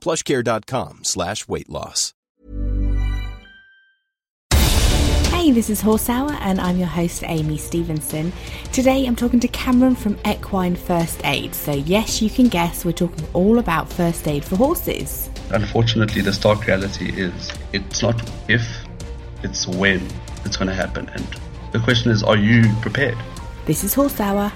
[0.00, 2.14] plushcare.com slash weight loss.
[5.40, 8.30] Hey, this is Horse Hour, and I'm your host, Amy Stevenson.
[8.72, 11.54] Today I'm talking to Cameron from Equine First Aid.
[11.54, 15.30] So, yes, you can guess we're talking all about first aid for horses.
[15.48, 18.62] Unfortunately, the stark reality is it's not if,
[19.42, 20.06] it's when
[20.44, 21.08] it's going to happen.
[21.08, 21.26] And
[21.72, 23.16] the question is, are you prepared?
[23.64, 24.52] This is Horse Hour.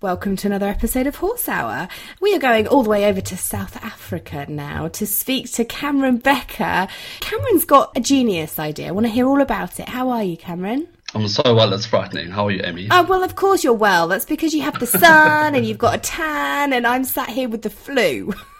[0.00, 1.88] Welcome to another episode of Horse Hour.
[2.20, 6.18] We are going all the way over to South Africa now to speak to Cameron
[6.18, 6.86] Becker.
[7.18, 8.86] Cameron's got a genius idea.
[8.86, 9.88] I want to hear all about it.
[9.88, 10.86] How are you, Cameron?
[11.16, 12.30] I'm so well, that's frightening.
[12.30, 12.86] How are you, Amy?
[12.92, 14.06] Oh, well, of course you're well.
[14.06, 17.48] That's because you have the sun and you've got a tan, and I'm sat here
[17.48, 18.32] with the flu.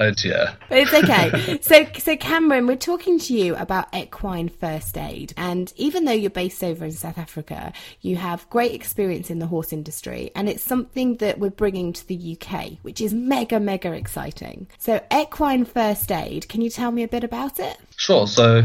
[0.00, 0.56] Oh dear.
[0.70, 1.58] It's okay.
[1.60, 6.30] so, so Cameron, we're talking to you about equine first aid, and even though you're
[6.30, 10.62] based over in South Africa, you have great experience in the horse industry, and it's
[10.62, 14.68] something that we're bringing to the UK, which is mega, mega exciting.
[14.78, 17.76] So, equine first aid, can you tell me a bit about it?
[17.96, 18.26] Sure.
[18.26, 18.64] So,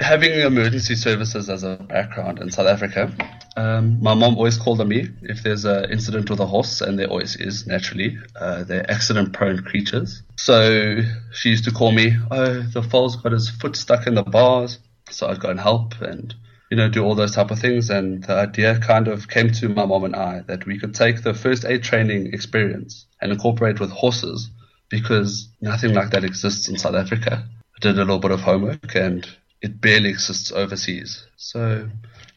[0.00, 3.12] having emergency services as a background in South Africa,
[3.56, 6.98] um, my mom always called on me if there's an incident with a horse, and
[6.98, 8.16] there always is naturally.
[8.36, 10.22] Uh, they're accident prone creatures.
[10.36, 11.00] So
[11.32, 14.78] she used to call me, oh, the foal's got his foot stuck in the bars.
[15.10, 16.34] So I'd go and help and,
[16.70, 17.90] you know, do all those type of things.
[17.90, 21.22] And the idea kind of came to my mom and I that we could take
[21.22, 24.50] the first aid training experience and incorporate with horses
[24.88, 27.44] because nothing like that exists in South Africa.
[27.76, 29.26] I did a little bit of homework and
[29.60, 31.26] it barely exists overseas.
[31.36, 31.88] So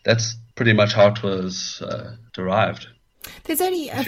[0.03, 2.87] that's pretty much how it was uh, derived.
[3.43, 4.03] There's only a,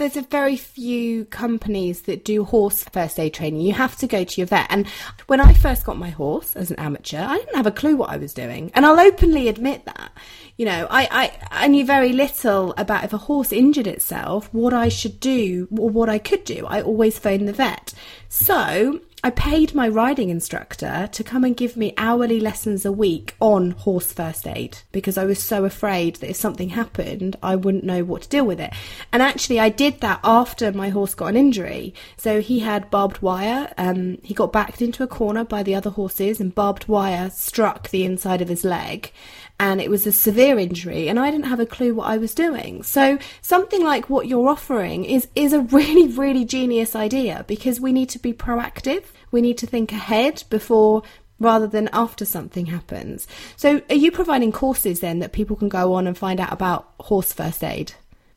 [0.00, 3.60] there's a very few companies that do horse first aid training.
[3.60, 4.66] You have to go to your vet.
[4.70, 4.88] And
[5.26, 8.10] when I first got my horse as an amateur, I didn't have a clue what
[8.10, 8.70] I was doing.
[8.74, 10.12] And I'll openly admit that.
[10.56, 11.08] You know, I,
[11.50, 15.68] I, I knew very little about if a horse injured itself, what I should do
[15.76, 16.66] or what I could do.
[16.66, 17.92] I always phoned the vet.
[18.28, 23.36] So I paid my riding instructor to come and give me hourly lessons a week
[23.38, 27.84] on horse first aid because I was so afraid that if something happened, I wouldn't
[27.84, 28.72] know what to deal with it.
[29.12, 31.92] And actually, I did that after my horse got an injury.
[32.16, 33.74] So he had barbed wire.
[33.76, 37.90] Um, he got backed into a corner by the other horses, and barbed wire struck
[37.90, 39.12] the inside of his leg
[39.60, 42.34] and it was a severe injury and I didn't have a clue what I was
[42.34, 42.82] doing.
[42.82, 47.92] So something like what you're offering is is a really really genius idea because we
[47.92, 49.04] need to be proactive.
[49.30, 51.02] We need to think ahead before
[51.38, 53.28] rather than after something happens.
[53.56, 56.92] So are you providing courses then that people can go on and find out about
[56.98, 57.92] horse first aid?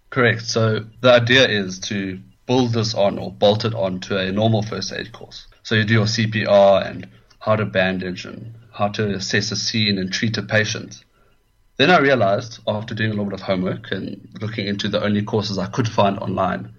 [0.09, 0.41] Correct.
[0.43, 4.61] So the idea is to build this on or bolt it on to a normal
[4.61, 5.47] first aid course.
[5.63, 7.07] So you do your CPR and
[7.39, 11.03] how to bandage and how to assess a scene and treat a patient.
[11.75, 15.23] Then I realized, after doing a little bit of homework and looking into the only
[15.23, 16.71] courses I could find online,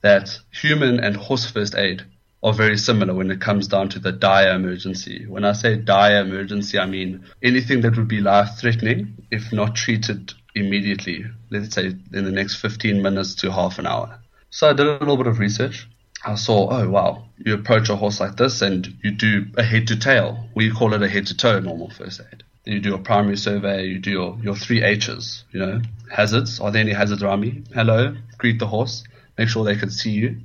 [0.00, 2.04] that human and horse first aid
[2.42, 5.26] are very similar when it comes down to the dire emergency.
[5.26, 9.74] When I say dire emergency, I mean anything that would be life threatening if not
[9.74, 14.18] treated immediately, let's say in the next 15 minutes to half an hour.
[14.48, 15.86] So I did a little bit of research.
[16.24, 19.88] I saw, oh wow, you approach a horse like this and you do a head
[19.88, 20.48] to tail.
[20.54, 23.86] We call it a head to toe normal first aid you do a primary survey,
[23.86, 25.80] you do your, your three H's, you know,
[26.10, 26.60] hazards.
[26.60, 27.62] Are there any hazards around me?
[27.72, 29.04] Hello, greet the horse,
[29.38, 30.40] make sure they can see you.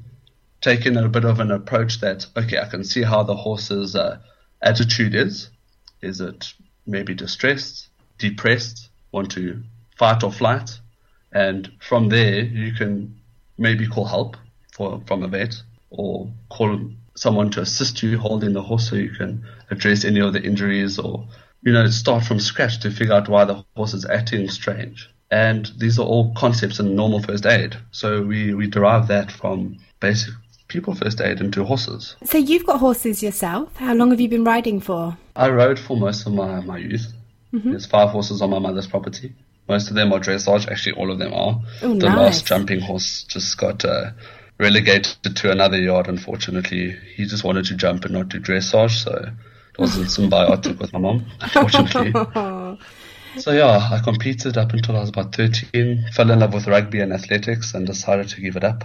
[0.62, 3.96] Take in a bit of an approach that, okay, I can see how the horse's
[3.96, 4.20] uh,
[4.62, 5.50] attitude is.
[6.02, 6.54] Is it
[6.88, 9.62] maybe distressed, depressed, want to
[9.98, 10.80] fight or flight?
[11.34, 13.20] And from there, you can
[13.58, 14.38] maybe call help
[14.72, 16.80] for, from a vet or call
[17.16, 20.98] someone to assist you holding the horse so you can address any of the injuries
[20.98, 21.28] or
[21.64, 25.10] you know, start from scratch to figure out why the horse is acting strange.
[25.32, 27.76] And these are all concepts in normal first aid.
[27.92, 30.34] So we, we derive that from basic
[30.68, 32.16] people first aid into horses.
[32.24, 33.76] So you've got horses yourself.
[33.78, 35.18] How long have you been riding for?
[35.36, 37.12] I rode for most of my, my youth.
[37.54, 37.72] Mm-hmm.
[37.72, 39.34] There's five horses on my mother's property.
[39.68, 40.68] Most of them are dressage.
[40.70, 41.62] Actually, all of them are.
[41.82, 42.18] Oh, the nice.
[42.18, 44.12] last jumping horse just got uh,
[44.60, 46.98] relegated to another yard, unfortunately.
[47.16, 49.32] He just wanted to jump and not do dressage, so
[49.74, 52.12] it wasn't symbiotic with my mom, unfortunately.
[53.38, 57.00] So yeah, I competed up until I was about 13, fell in love with rugby
[57.00, 58.84] and athletics and decided to give it up.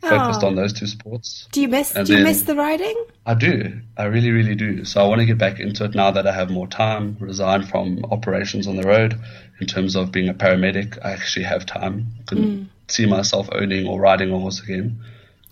[0.00, 0.48] Focused Oh.
[0.48, 1.48] on those two sports.
[1.52, 1.94] Do you miss?
[1.94, 2.96] And do you miss the riding?
[3.24, 3.80] I do.
[3.96, 4.84] I really, really do.
[4.84, 7.64] So I want to get back into it now that I have more time, resign
[7.64, 9.18] from operations on the road.
[9.60, 12.08] In terms of being a paramedic, I actually have time.
[12.26, 12.66] Can mm.
[12.88, 15.00] see myself owning or riding a horse again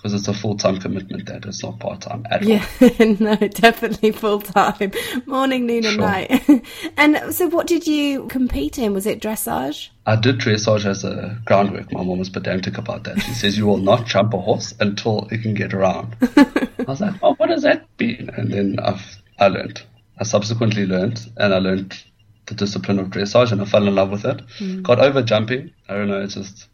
[0.05, 2.49] because it's a full time commitment that it's not part time at all.
[2.49, 2.67] Yeah,
[3.21, 4.93] no, definitely full time,
[5.25, 6.03] morning, noon, and Sure.
[6.03, 6.63] night.
[6.99, 8.93] and so, what did you compete in?
[8.93, 9.89] Was it dressage?
[10.05, 11.91] I did dressage as a groundwork.
[11.91, 13.23] My mom was pedantic about that.
[13.23, 16.17] She says you will not jump a horse until it can get around.
[16.21, 18.29] I was like, oh, what does that mean?
[18.37, 19.83] And then I've, I learned.
[20.21, 21.97] I subsequently learned, and I learned
[22.45, 24.43] the discipline of dressage, and I fell in love with it.
[24.59, 24.83] Hmm.
[24.83, 25.73] Got over jumping.
[25.89, 26.21] I don't know.
[26.21, 26.69] It's just,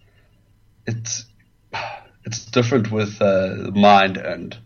[0.85, 1.27] it's,
[2.25, 4.57] it's different with uh, mind and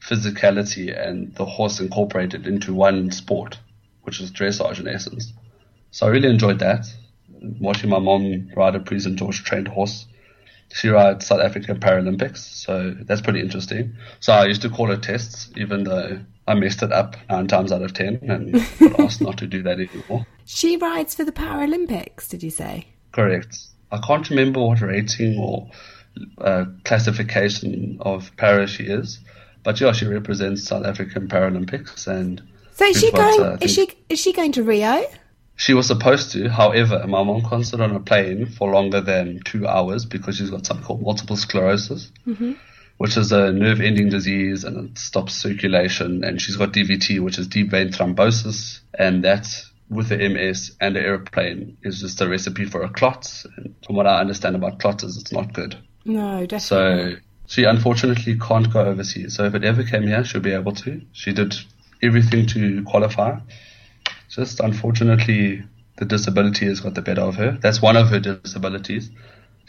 [0.00, 3.58] physicality and the horse incorporated into one sport,
[4.02, 5.32] which is dressage in essence.
[5.90, 6.86] So I really enjoyed that.
[7.60, 9.16] Watching my mom ride a Prix St.
[9.16, 10.06] George trained horse.
[10.72, 13.94] She rides South African Paralympics, so that's pretty interesting.
[14.20, 17.70] So I used to call her tests, even though I messed it up nine times
[17.70, 20.26] out of ten and got asked not to do that anymore.
[20.44, 22.28] She rides for the Paralympics.
[22.28, 22.88] Did you say?
[23.12, 23.56] Correct.
[23.92, 25.70] I can't remember what rating or
[26.38, 29.20] uh, classification of para she is,
[29.62, 32.42] but yeah, she represents South African Paralympics, and
[32.74, 33.40] So is she going?
[33.42, 35.02] uh, is she is she going to Rio?
[35.58, 39.40] She was supposed to, however, my mom can't sit on a plane for longer than
[39.44, 42.12] two hours because she's got something called multiple sclerosis,
[42.98, 46.24] which is a nerve ending disease and it stops circulation.
[46.24, 48.80] And she's got DVT, which is deep vein thrombosis.
[48.98, 49.48] And that,
[49.88, 53.26] with the MS and the airplane, is just a recipe for a clot.
[53.56, 55.78] And from what I understand about clots, is it's not good.
[56.06, 56.60] No, definitely.
[56.60, 57.16] So
[57.46, 59.36] she unfortunately can't go overseas.
[59.36, 61.00] So if it ever came here, she'll be able to.
[61.12, 61.54] She did
[62.02, 63.38] everything to qualify.
[64.28, 65.62] Just unfortunately,
[65.96, 67.58] the disability has got the better of her.
[67.60, 69.10] That's one of her disabilities.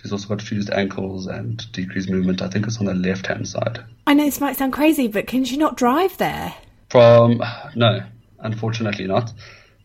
[0.02, 2.42] She's also got fused ankles and decreased movement.
[2.42, 3.84] I think it's on the left hand side.
[4.06, 6.54] I know this might sound crazy, but can she not drive there?
[6.90, 7.42] From
[7.76, 8.02] no,
[8.40, 9.34] unfortunately not.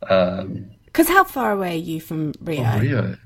[0.09, 2.63] Um, Because how far away are you from Rio?
[2.65, 3.17] Oh, Rio.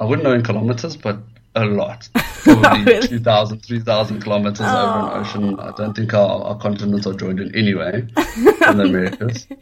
[0.00, 1.18] I wouldn't know in kilometers, but
[1.54, 2.08] a lot.
[2.14, 3.08] Probably Really?
[3.08, 5.60] 2,000, 3,000 kilometers over an ocean.
[5.60, 9.46] I don't think our, our continents are joined in any way in the Americas.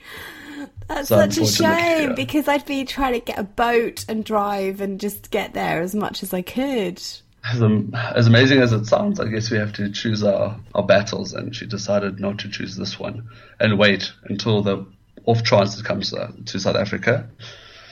[0.88, 2.14] That's So such a shame yeah.
[2.14, 5.94] because I'd be trying to get a boat and drive and just get there as
[5.94, 7.00] much as I could.
[7.44, 10.82] As, am- as amazing as it sounds, I guess we have to choose our, our
[10.84, 13.28] battles, and she decided not to choose this one
[13.60, 14.84] and wait until the
[15.26, 17.28] off chance it comes uh, to South Africa.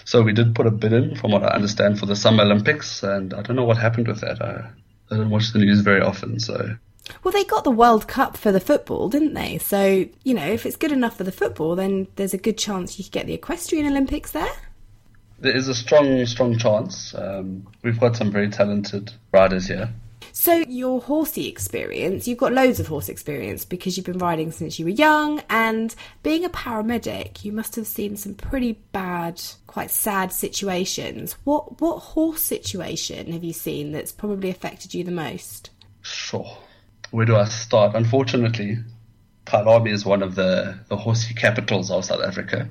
[0.09, 3.03] So we did put a bid in, from what I understand, for the Summer Olympics,
[3.03, 4.41] and I don't know what happened with that.
[4.41, 4.71] I,
[5.11, 6.77] I don't watch the news very often, so
[7.23, 9.59] Well, they got the World Cup for the football, didn't they?
[9.59, 12.99] So, you know, if it's good enough for the football, then there's a good chance
[12.99, 14.49] you could get the equestrian Olympics there.
[15.41, 17.15] there is a strong, strong chance.
[17.15, 19.91] Um, we've got some very talented riders here.
[20.33, 24.79] So, your horsey experience, you've got loads of horse experience because you've been riding since
[24.79, 29.91] you were young, and being a paramedic, you must have seen some pretty bad, quite
[29.91, 31.37] sad situations.
[31.45, 35.71] What what horse situation have you seen that's probably affected you the most?
[36.03, 36.59] Sure.
[37.11, 37.95] Where do I start?
[37.95, 38.79] Unfortunately,
[39.47, 42.69] Kyalami is one of the, the horsey capitals of South Africa.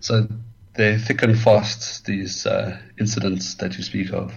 [0.00, 0.28] So
[0.74, 4.34] they thick and fast, these uh, incidents that you speak of.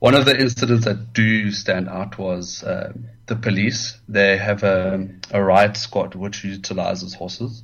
[0.00, 3.98] One of the incidents that do stand out was um, the police.
[4.08, 7.62] They have a, a riot squad which utilizes horses.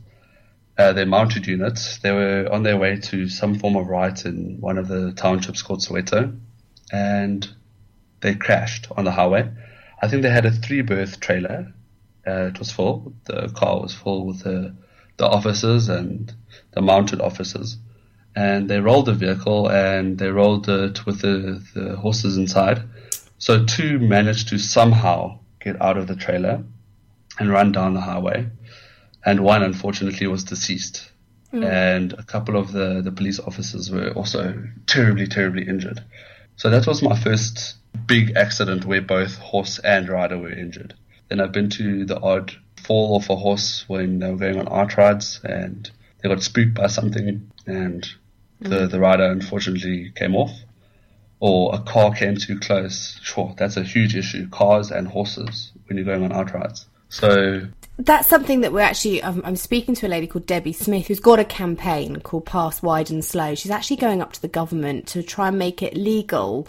[0.76, 1.96] Uh, they're mounted units.
[2.00, 5.62] They were on their way to some form of riot in one of the townships
[5.62, 6.38] called Soweto,
[6.92, 7.48] and
[8.20, 9.50] they crashed on the highway.
[10.02, 11.72] I think they had a three berth trailer.
[12.26, 13.14] Uh, it was full.
[13.24, 14.76] The car was full with the,
[15.16, 16.34] the officers and
[16.72, 17.78] the mounted officers.
[18.36, 22.82] And they rolled the vehicle and they rolled it with the, the horses inside.
[23.38, 26.62] So two managed to somehow get out of the trailer
[27.38, 28.46] and run down the highway.
[29.24, 31.10] And one, unfortunately, was deceased.
[31.52, 31.64] Mm.
[31.64, 36.04] And a couple of the, the police officers were also terribly, terribly injured.
[36.56, 37.76] So that was my first
[38.06, 40.94] big accident where both horse and rider were injured.
[41.28, 44.68] Then I've been to the odd fall off a horse when they were going on
[44.68, 45.90] outrides and
[46.22, 48.06] they got spooked by something and
[48.60, 50.52] the, the rider unfortunately came off
[51.40, 53.18] or a car came too close.
[53.22, 54.48] Sure, that's a huge issue.
[54.48, 56.86] Cars and horses when you're going on outrides.
[57.08, 57.62] So
[57.98, 59.22] that's something that we're actually.
[59.22, 62.82] I'm, I'm, speaking to a lady called Debbie Smith who's got a campaign called Pass
[62.82, 63.54] Wide and Slow.
[63.54, 66.66] She's actually going up to the government to try and make it legal,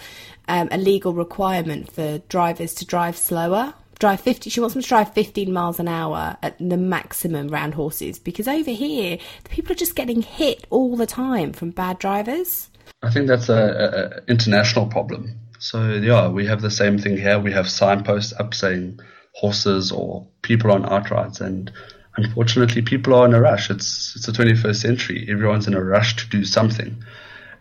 [0.48, 4.88] um, a legal requirement for drivers to drive slower drive 50 she wants them to
[4.88, 9.72] drive 15 miles an hour at the maximum round horses because over here the people
[9.72, 12.70] are just getting hit all the time from bad drivers.
[13.02, 15.40] I think that's a, a international problem.
[15.60, 17.40] So yeah we have the same thing here.
[17.40, 19.00] We have signposts up saying
[19.34, 21.72] horses or people on outrides and
[22.18, 23.70] unfortunately people are in a rush.
[23.70, 25.28] It's it's the 21st century.
[25.30, 27.04] Everyone's in a rush to do something.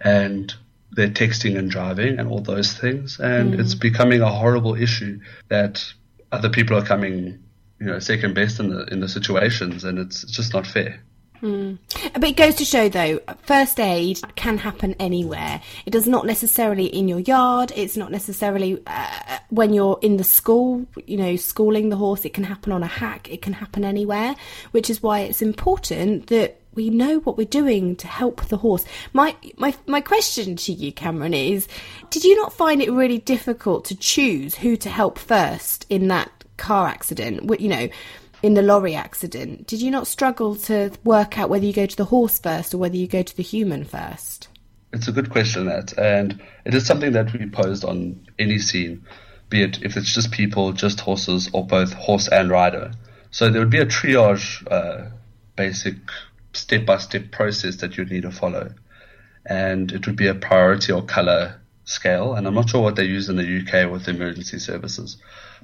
[0.01, 0.53] And
[0.93, 3.21] they're texting and driving and all those things.
[3.21, 3.61] And mm.
[3.61, 5.85] it's becoming a horrible issue that
[6.33, 7.43] other people are coming,
[7.81, 11.01] you know, second best in the in the situations, and it's, just not fair.
[11.43, 11.79] Mm.
[12.15, 15.61] But it goes to show, though, first aid can happen anywhere.
[15.85, 17.73] It does not necessarily in your yard.
[17.77, 22.25] It's not necessarily uh, when you're in the school, you know, schooling the horse.
[22.25, 23.31] It can happen on a hack.
[23.31, 24.35] It can happen anywhere,
[24.71, 28.85] which is why it's important that we know what we're doing to help the horse.
[29.13, 31.67] My my my question to you, Cameron, is:
[32.11, 36.31] Did you not find it really difficult to choose who to help first in that
[36.57, 37.61] car accident?
[37.61, 37.89] You know,
[38.43, 41.97] in the lorry accident, did you not struggle to work out whether you go to
[41.97, 44.49] the horse first or whether you go to the human first?
[44.93, 49.05] It's a good question, that, and it is something that we posed on any scene,
[49.51, 52.93] be it if it's just people, just horses, or both horse and rider.
[53.31, 55.11] So there would be a triage, uh,
[55.57, 55.97] basic
[56.57, 58.73] step by step process that you'd need to follow.
[59.45, 62.35] And it would be a priority or color scale.
[62.35, 65.17] And I'm not sure what they use in the UK with emergency services.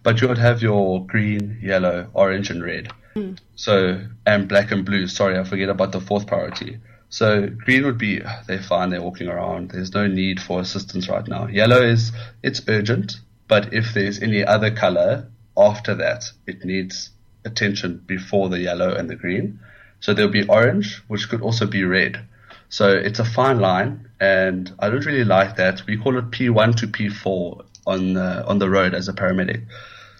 [0.02, 2.92] But you would have your green, yellow, orange, and red.
[3.14, 3.38] Mm.
[3.56, 5.06] So, and black and blue.
[5.06, 6.78] Sorry, I forget about the fourth priority.
[7.12, 9.70] So green would be they're fine, they're walking around.
[9.70, 11.46] There's no need for assistance right now.
[11.46, 12.10] Yellow is
[12.42, 17.10] it's urgent, but if there's any other color after that, it needs
[17.44, 19.60] attention before the yellow and the green.
[20.02, 22.20] So there'll be orange, which could also be red.
[22.68, 25.86] So it's a fine line, and I don't really like that.
[25.86, 29.64] We call it P1 to P4 on uh, on the road as a paramedic.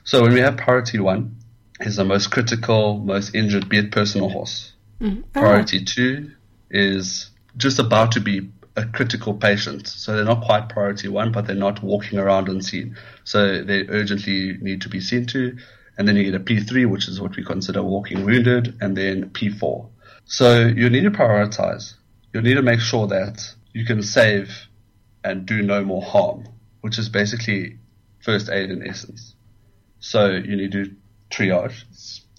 [0.05, 1.37] So when we have priority one,
[1.81, 4.73] is the most critical, most injured, be it person or horse.
[5.01, 5.23] Mm-hmm.
[5.33, 6.31] Priority two
[6.71, 9.89] is just about to be a critical patient.
[9.89, 12.97] So they're not quite priority one, but they're not walking around unseen.
[13.25, 15.57] So they urgently need to be seen to
[15.99, 19.31] and then you get a P3, which is what we consider walking wounded, and then
[19.31, 19.89] P4.
[20.25, 21.95] So you need to prioritize.
[22.33, 24.69] You need to make sure that you can save
[25.25, 26.49] and do no more harm,
[26.81, 27.79] which is basically
[28.21, 29.35] first aid in essence.
[30.01, 30.95] So you need to
[31.31, 31.85] triage,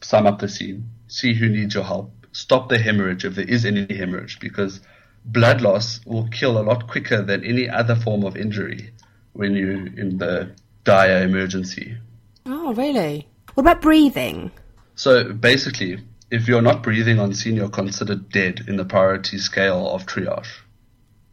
[0.01, 3.65] sum up the scene, see who needs your help, stop the hemorrhage if there is
[3.65, 4.81] any hemorrhage, because
[5.25, 8.91] blood loss will kill a lot quicker than any other form of injury
[9.33, 10.51] when you're in the
[10.83, 11.97] dire emergency.
[12.45, 13.27] Oh, really?
[13.53, 14.51] What about breathing?
[14.95, 15.99] So basically,
[16.31, 20.47] if you're not breathing on scene, you're considered dead in the priority scale of triage.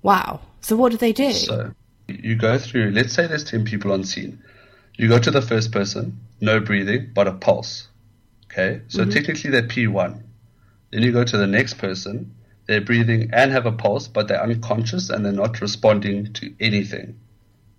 [0.03, 0.41] Wow.
[0.61, 1.33] So what do they do?
[1.33, 1.73] So
[2.09, 4.43] you go through, let's say there's 10 people on scene.
[4.97, 7.89] You go to the first person, no breathing, but a pulse.
[8.47, 8.83] Okay?
[8.89, 9.11] So mm-hmm.
[9.11, 10.23] technically they're P1.
[10.91, 12.35] Then you go to the next person,
[12.67, 17.19] they're breathing and have a pulse, but they're unconscious and they're not responding to anything.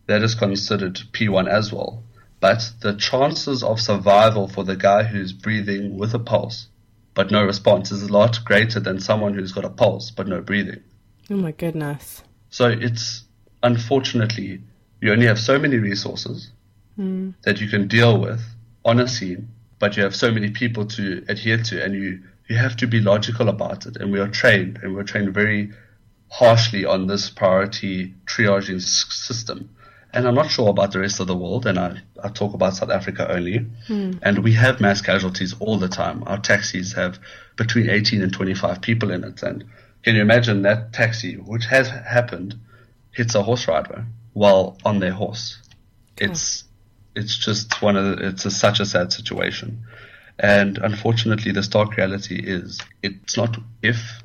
[0.08, 2.04] That is considered P1 as well
[2.42, 6.68] but the chances of survival for the guy who's breathing with a pulse
[7.14, 10.42] but no response is a lot greater than someone who's got a pulse but no
[10.42, 10.82] breathing.
[11.30, 12.24] Oh my goodness.
[12.50, 13.24] So it's
[13.64, 14.62] unfortunately
[15.02, 16.52] you only have so many resources
[16.98, 17.34] mm.
[17.44, 18.42] that you can deal with
[18.86, 22.56] on a scene, but you have so many people to adhere to and you, you
[22.56, 23.98] have to be logical about it.
[23.98, 25.72] And we are trained and we're trained very
[26.30, 29.70] harshly on this priority triaging system
[30.13, 32.75] and I'm not sure about the rest of the world, and I, I talk about
[32.75, 33.60] South Africa only.
[33.88, 34.13] Hmm.
[34.22, 36.24] And we have mass casualties all the time.
[36.25, 37.20] Our taxis have
[37.56, 39.41] between 18 and 25 people in it.
[39.44, 39.65] And
[40.03, 42.56] can you imagine that taxi, which has happened,
[43.12, 45.58] hits a horse rider while on their horse?
[46.18, 46.65] It's
[47.15, 49.84] it's just one of the, it's a, such a sad situation.
[50.39, 54.24] And unfortunately, the stark reality is it's not if,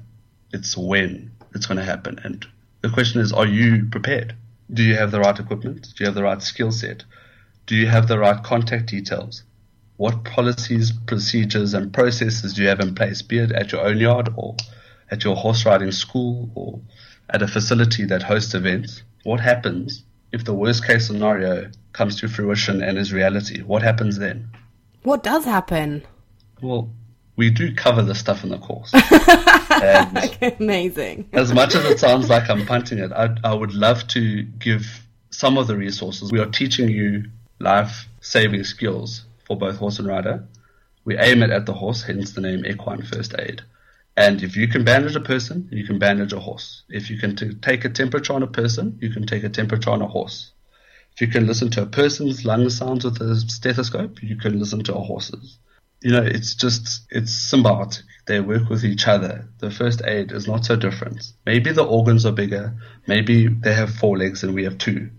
[0.53, 2.19] it's when it's going to happen.
[2.23, 2.47] And
[2.83, 4.35] the question is, are you prepared?
[4.73, 5.83] Do you have the right equipment?
[5.97, 7.05] Do you have the right skill set?
[7.67, 9.45] Do you have the right contact details?
[9.97, 13.99] What policies, procedures, and processes do you have in place, be it at your own
[13.99, 14.57] yard or
[15.11, 16.81] at your horse riding school or
[17.31, 19.03] at a facility that hosts events?
[19.23, 23.63] What happens if the worst case scenario comes to fruition and is reality?
[23.63, 24.51] What happens then?
[25.03, 26.03] What does happen?
[26.61, 26.91] Well,
[27.37, 28.93] we do cover the stuff in the course.
[30.61, 31.29] Amazing.
[31.33, 35.07] as much as it sounds like I'm punting it, I, I would love to give
[35.31, 36.33] some of the resources.
[36.33, 37.25] We are teaching you
[37.59, 40.45] life saving skills for both horse and rider.
[41.05, 43.63] We aim it at the horse, hence the name Equine First Aid.
[44.17, 46.83] And if you can bandage a person, you can bandage a horse.
[46.89, 49.91] If you can t- take a temperature on a person, you can take a temperature
[49.91, 50.53] on a horse.
[51.13, 54.83] If you can listen to a person's lung sounds with a stethoscope, you can listen
[54.85, 55.59] to a horse's.
[56.01, 58.03] You know, it's just, it's symbiotic.
[58.27, 59.49] They work with each other.
[59.59, 61.33] The first aid is not so different.
[61.45, 62.75] Maybe the organs are bigger.
[63.07, 65.11] Maybe they have four legs and we have two.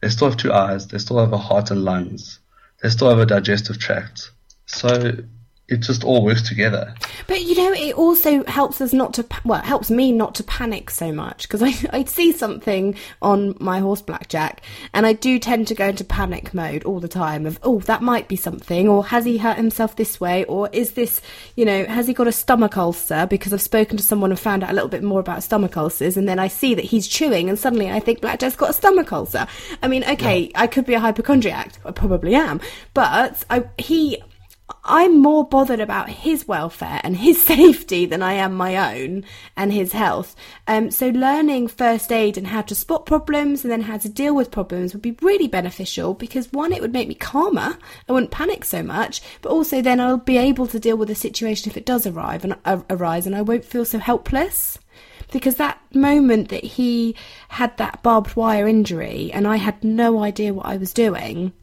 [0.00, 0.86] They still have two eyes.
[0.86, 2.38] They still have a heart and lungs.
[2.82, 4.30] They still have a digestive tract.
[4.66, 5.16] So
[5.68, 6.94] it just all works together.
[7.26, 10.44] But you know, it also helps us not to, well, it helps me not to
[10.44, 14.62] panic so much because I, I see something on my horse blackjack
[14.92, 18.02] and I do tend to go into panic mode all the time of, oh, that
[18.02, 21.20] might be something, or has he hurt himself this way, or is this,
[21.56, 24.62] you know, has he got a stomach ulcer because I've spoken to someone and found
[24.62, 27.48] out a little bit more about stomach ulcers and then I see that he's chewing
[27.48, 29.46] and suddenly I think blackjack's got a stomach ulcer.
[29.82, 30.60] I mean, okay, yeah.
[30.60, 32.60] I could be a hypochondriac, I probably am,
[32.92, 34.22] but I, he,
[34.86, 39.24] I'm more bothered about his welfare and his safety than I am my own
[39.56, 40.36] and his health.
[40.68, 44.34] Um, so learning first aid and how to spot problems and then how to deal
[44.34, 47.78] with problems would be really beneficial because one, it would make me calmer.
[48.08, 51.14] I wouldn't panic so much, but also then I'll be able to deal with the
[51.14, 54.78] situation if it does arrive and uh, arise and I won't feel so helpless
[55.32, 57.16] because that moment that he
[57.48, 61.54] had that barbed wire injury and I had no idea what I was doing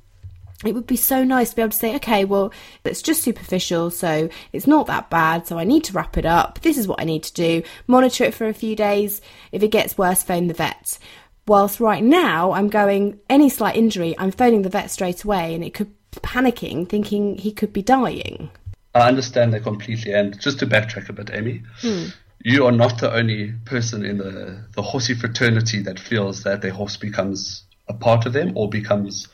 [0.65, 2.51] it would be so nice to be able to say, okay, well,
[2.83, 6.59] it's just superficial, so it's not that bad, so I need to wrap it up.
[6.61, 7.63] This is what I need to do.
[7.87, 9.21] Monitor it for a few days.
[9.51, 10.99] If it gets worse, phone the vet.
[11.47, 15.63] Whilst right now, I'm going, any slight injury, I'm phoning the vet straight away, and
[15.63, 18.49] it could panicking, thinking he could be dying.
[18.93, 20.13] I understand that completely.
[20.13, 22.07] And just to backtrack a bit, Amy, hmm.
[22.43, 26.71] you are not the only person in the, the horsey fraternity that feels that their
[26.71, 29.27] horse becomes a part of them or becomes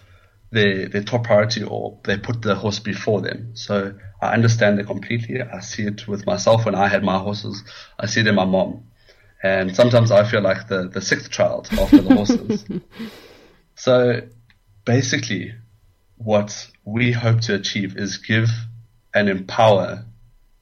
[0.52, 3.52] their their top priority or they put the horse before them.
[3.56, 5.42] So I understand it completely.
[5.42, 7.64] I see it with myself when I had my horses.
[8.00, 8.84] I see it in my mom.
[9.44, 12.66] And sometimes I feel like the, the sixth child after the horses.
[13.76, 14.22] so
[14.86, 15.54] basically
[16.18, 18.50] what we hope to achieve is give
[19.14, 20.06] and empower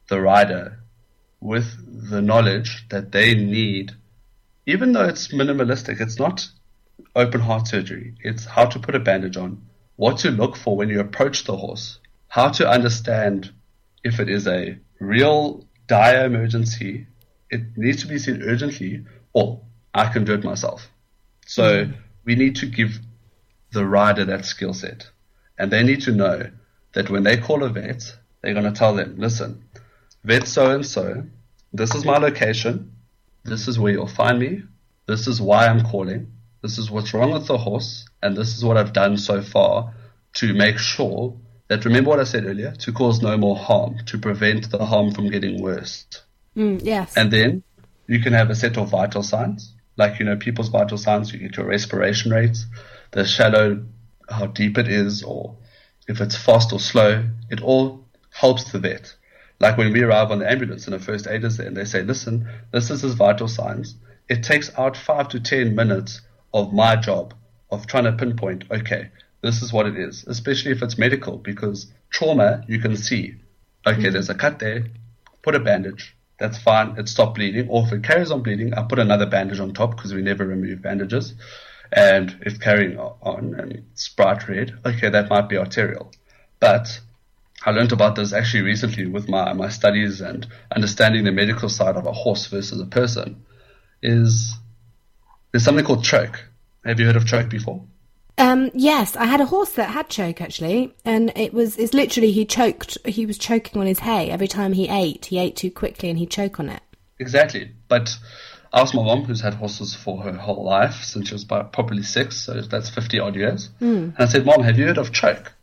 [0.09, 0.79] the rider
[1.39, 3.93] with the knowledge that they need,
[4.65, 6.47] even though it's minimalistic, it's not
[7.15, 8.15] open heart surgery.
[8.21, 9.61] It's how to put a bandage on,
[9.95, 13.51] what to look for when you approach the horse, how to understand
[14.03, 17.07] if it is a real dire emergency,
[17.49, 19.61] it needs to be seen urgently, or
[19.93, 20.89] I can do it myself.
[21.45, 21.93] So mm-hmm.
[22.25, 22.99] we need to give
[23.71, 25.09] the rider that skill set.
[25.57, 26.49] And they need to know
[26.93, 29.63] that when they call a vet, they're going to tell them, listen,
[30.23, 31.23] vet so and so,
[31.73, 32.91] this is my location,
[33.43, 34.63] this is where you'll find me,
[35.07, 36.31] this is why I'm calling,
[36.65, 39.93] this is what's wrong with the horse, and this is what I've done so far
[40.33, 44.17] to make sure that, remember what I said earlier, to cause no more harm, to
[44.17, 46.07] prevent the harm from getting worse.
[46.57, 47.15] Mm, yes.
[47.15, 47.61] And then
[48.07, 51.37] you can have a set of vital signs, like, you know, people's vital signs, you
[51.37, 52.65] get your respiration rates,
[53.11, 53.83] the shallow,
[54.27, 55.55] how deep it is, or
[56.07, 59.15] if it's fast or slow, it all helps the vet.
[59.59, 61.85] Like when we arrive on the ambulance and the first aid is there and they
[61.85, 63.95] say, listen, this is his vital signs.
[64.27, 66.21] It takes out five to 10 minutes
[66.55, 67.33] of my job
[67.69, 69.09] of trying to pinpoint, okay,
[69.41, 73.35] this is what it is, especially if it's medical, because trauma, you can see,
[73.85, 74.13] okay, mm-hmm.
[74.13, 74.85] there's a cut there,
[75.43, 77.67] put a bandage, that's fine, it stopped bleeding.
[77.69, 80.45] Or if it carries on bleeding, I put another bandage on top because we never
[80.45, 81.33] remove bandages.
[81.91, 83.83] And if carrying on and
[84.15, 86.11] bright red, okay, that might be arterial.
[86.59, 86.99] But
[87.65, 91.95] I learned about this actually recently with my, my studies and understanding the medical side
[91.95, 93.43] of a horse versus a person
[94.01, 94.55] is
[95.55, 96.43] there's something called choke.
[96.83, 97.81] Have you heard of choke before?
[98.37, 102.33] Um, yes, I had a horse that had choke actually, and it was it's literally
[102.33, 102.97] he choked.
[103.05, 105.27] He was choking on his hay every time he ate.
[105.27, 106.81] He ate too quickly, and he'd choke on it.
[107.19, 108.17] Exactly, but
[108.73, 112.03] I asked my mom, who's had horses for her whole life since she was probably
[112.03, 114.13] six, so that's fifty odd years, mm.
[114.13, 115.53] and I said, "Mom, have you heard of choke?"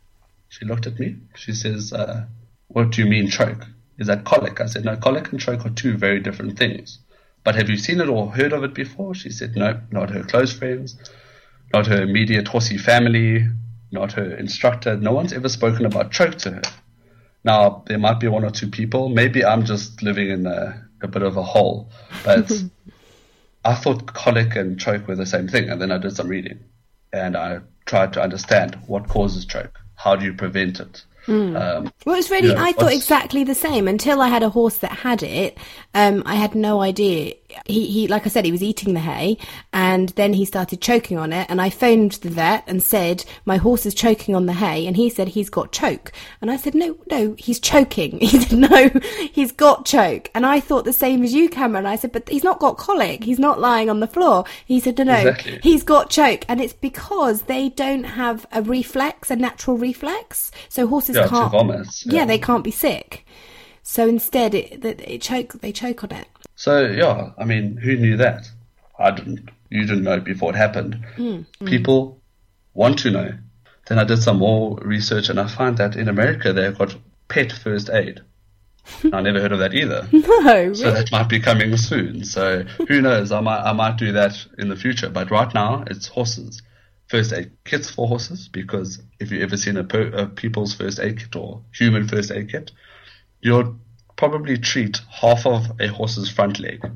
[0.49, 1.17] She looked at me.
[1.35, 2.25] She says, uh,
[2.65, 3.67] "What do you mean choke?
[3.99, 6.97] Is that colic?" I said, "No, colic and choke are two very different things."
[7.43, 9.13] But have you seen it or heard of it before?
[9.13, 10.97] She said, no, not her close friends,
[11.73, 13.47] not her immediate horsey family,
[13.91, 14.95] not her instructor.
[14.95, 16.61] No one's ever spoken about choke to her.
[17.43, 19.09] Now, there might be one or two people.
[19.09, 21.91] Maybe I'm just living in a, a bit of a hole.
[22.23, 22.51] But
[23.65, 25.69] I thought colic and choke were the same thing.
[25.69, 26.59] And then I did some reading
[27.11, 29.79] and I tried to understand what causes choke.
[29.95, 31.03] How do you prevent it?
[31.27, 31.55] Mm.
[31.55, 34.43] Um, well, it was really, you know, I thought exactly the same until I had
[34.43, 35.57] a horse that had it.
[35.93, 37.35] Um, I had no idea.
[37.67, 39.37] He, he, like I said, he was eating the hay
[39.71, 41.45] and then he started choking on it.
[41.49, 44.87] And I phoned the vet and said, my horse is choking on the hay.
[44.87, 46.11] And he said, he's got choke.
[46.41, 48.19] And I said, no, no, he's choking.
[48.33, 48.89] He said, no,
[49.31, 50.31] he's got choke.
[50.33, 51.85] And I thought the same as you, Cameron.
[51.85, 53.23] I said, but he's not got colic.
[53.23, 54.45] He's not lying on the floor.
[54.65, 55.59] He said, no, no, exactly.
[55.61, 56.45] he's got choke.
[56.47, 60.51] And it's because they don't have a reflex, a natural reflex.
[60.69, 61.83] So horses yeah, can't, yeah.
[62.05, 62.25] yeah.
[62.25, 63.25] they can't be sick.
[63.83, 66.27] So instead, it, it, it choke, they choke on it.
[66.55, 68.49] So yeah, I mean, who knew that?
[68.97, 69.49] I didn't.
[69.69, 71.03] You didn't know before it happened.
[71.17, 71.45] Mm.
[71.65, 72.21] People
[72.73, 73.33] want to know.
[73.87, 76.95] Then I did some more research, and I find that in America they've got
[77.27, 78.21] pet first aid.
[79.11, 80.07] I never heard of that either.
[80.11, 80.75] No, really?
[80.75, 82.23] so that might be coming soon.
[82.23, 83.31] So who knows?
[83.31, 85.09] I might I might do that in the future.
[85.09, 86.61] But right now, it's horses
[87.07, 90.99] first aid kits for horses because if you've ever seen a, per, a people's first
[90.99, 92.71] aid kit or human first aid kit,
[93.43, 93.77] you'll
[94.15, 96.89] probably treat half of a horse's front leg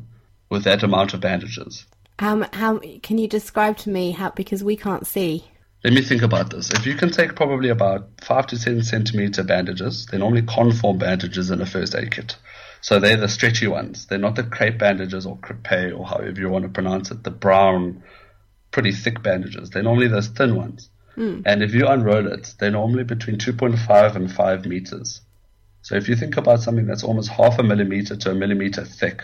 [0.50, 1.86] with that amount of bandages.
[2.20, 5.46] Um, how can you describe to me how because we can't see?
[5.84, 6.72] Let me think about this.
[6.72, 11.52] If you can take probably about five to ten centimeter bandages, they're normally conform bandages
[11.52, 12.36] in a first aid kit.
[12.82, 14.08] So they're the stretchy ones.
[14.08, 17.32] They're not the crepe bandages or crepe or however you want to pronounce it, the
[17.32, 18.04] brown,
[18.72, 19.70] pretty thick bandages.
[19.70, 20.90] They're normally those thin ones.
[21.16, 21.44] Mm.
[21.46, 25.22] And if you unroll it, they're normally between 2.5 and 5 meters.
[25.82, 29.24] So if you think about something that's almost half a millimeter to a millimeter thick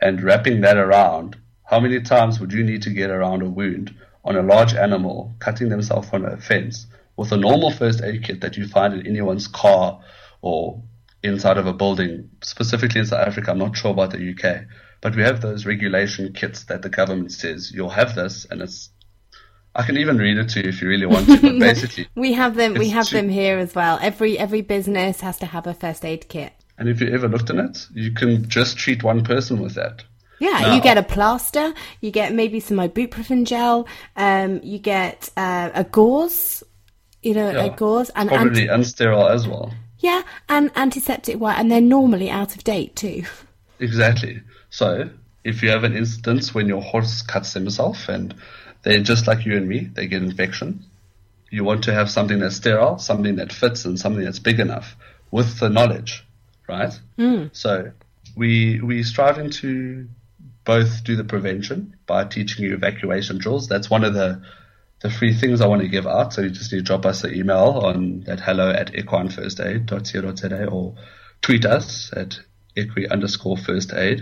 [0.00, 3.94] and wrapping that around, how many times would you need to get around a wound
[4.24, 8.40] on a large animal cutting themselves on a fence with a normal first aid kit
[8.40, 10.00] that you find in anyone's car
[10.42, 10.82] or
[11.22, 13.50] inside of a building, specifically in South Africa.
[13.50, 14.64] I'm not sure about the UK,
[15.00, 18.90] but we have those regulation kits that the government says you'll have this, and it's.
[19.80, 21.40] I can even read it to you if you really want to.
[21.40, 22.74] But basically, we have them.
[22.74, 23.98] We have them here as well.
[24.00, 26.52] Every every business has to have a first aid kit.
[26.78, 30.02] And if you ever looked in it, you can just treat one person with that.
[30.38, 30.74] Yeah, no.
[30.74, 35.84] you get a plaster, you get maybe some ibuprofen gel, um, you get uh, a
[35.84, 36.62] gauze,
[37.22, 37.64] you know, yeah.
[37.64, 39.74] a gauze, and probably anti- unsterile as well.
[39.98, 43.24] Yeah, and antiseptic wire, and they're normally out of date too.
[43.80, 44.40] Exactly.
[44.70, 45.10] So
[45.44, 48.34] if you have an instance when your horse cuts himself and
[48.82, 50.84] they're just like you and me, they get infection.
[51.50, 54.96] You want to have something that's sterile, something that fits, and something that's big enough
[55.30, 56.24] with the knowledge,
[56.68, 56.98] right?
[57.18, 57.50] Mm.
[57.52, 57.92] So
[58.36, 60.08] we we striving to
[60.64, 63.68] both do the prevention by teaching you evacuation drills.
[63.68, 64.42] That's one of the
[65.00, 66.32] the free things I want to give out.
[66.32, 70.94] So you just need to drop us an email on that hello at equinefirstaid.co.za or
[71.40, 72.38] tweet us at
[72.76, 74.20] equi underscore first aid.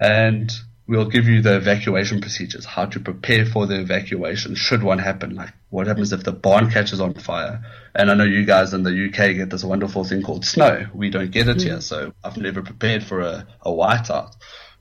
[0.00, 0.50] And
[0.86, 5.34] we'll give you the evacuation procedures, how to prepare for the evacuation should one happen.
[5.34, 7.64] Like what happens if the barn catches on fire?
[7.94, 10.86] And I know you guys in the UK get this wonderful thing called snow.
[10.94, 11.62] We don't get it mm.
[11.62, 14.34] here, so I've never prepared for a, a whiteout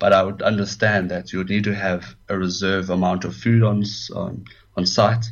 [0.04, 3.64] but I would understand that you would need to have a reserve amount of food
[3.64, 4.44] on on,
[4.76, 5.26] on site.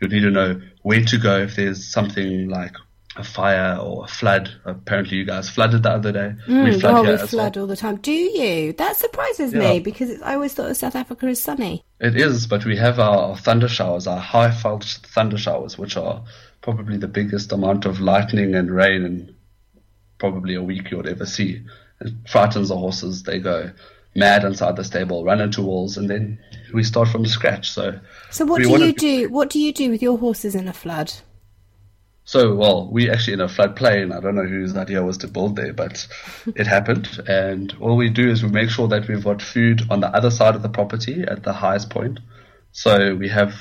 [0.00, 2.76] You would need to know where to go if there's something like
[3.16, 4.50] a fire or a flood.
[4.64, 6.34] Apparently, you guys flooded the other day.
[6.46, 7.64] Mm, we flood, oh, we flood well.
[7.64, 7.96] all the time.
[7.96, 8.72] Do you?
[8.72, 9.60] That surprises yeah.
[9.60, 11.84] me because I always thought of South Africa is sunny.
[12.00, 16.24] It is, but we have our thunder showers, our high thunder showers, which are
[16.62, 19.34] probably the biggest amount of lightning and rain in
[20.18, 21.62] probably a week you would ever see.
[22.00, 23.24] It frightens the horses.
[23.24, 23.72] They go
[24.14, 26.38] mad inside the stable, run into walls, and then
[26.72, 27.70] we start from scratch.
[27.70, 27.98] So,
[28.30, 29.28] so what do you do?
[29.28, 31.12] What do you do with your horses in a flood?
[32.24, 34.16] So, well, we actually in a floodplain.
[34.16, 36.06] I don't know whose idea was to build there, but
[36.46, 37.08] it happened.
[37.26, 40.30] And all we do is we make sure that we've got food on the other
[40.30, 42.20] side of the property at the highest point.
[42.70, 43.54] So we have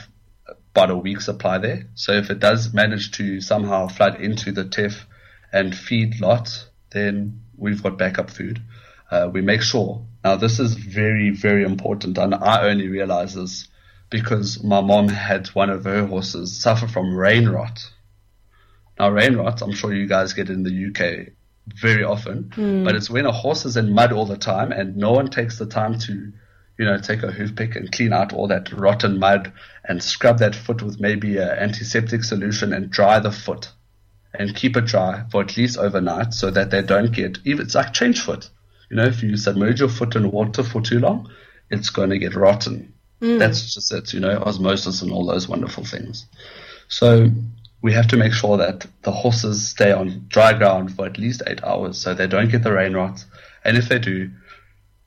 [0.47, 1.87] about a week supply there.
[1.95, 5.05] So if it does manage to somehow flood into the TEF
[5.51, 8.61] and feed lot, then we've got backup food.
[9.09, 13.67] Uh, we make sure now, this is very, very important, and I only realize this
[14.11, 17.91] because my mom had one of her horses suffer from rain rot.
[19.01, 21.33] Now, rain rot, I'm sure you guys get in the UK
[21.81, 22.85] very often, mm.
[22.85, 25.57] but it's when a horse is in mud all the time and no one takes
[25.57, 26.31] the time to,
[26.77, 29.51] you know, take a hoof pick and clean out all that rotten mud
[29.83, 33.71] and scrub that foot with maybe an antiseptic solution and dry the foot
[34.33, 37.75] and keep it dry for at least overnight so that they don't get even it's
[37.75, 38.49] like trench foot
[38.91, 41.31] you know, if you submerge your foot in water for too long,
[41.69, 42.93] it's going to get rotten.
[43.21, 43.39] Mm.
[43.39, 46.25] That's just it, you know, osmosis and all those wonderful things.
[46.89, 47.29] So
[47.81, 51.41] we have to make sure that the horses stay on dry ground for at least
[51.47, 53.25] eight hours so they don't get the rain rot.
[53.63, 54.29] And if they do,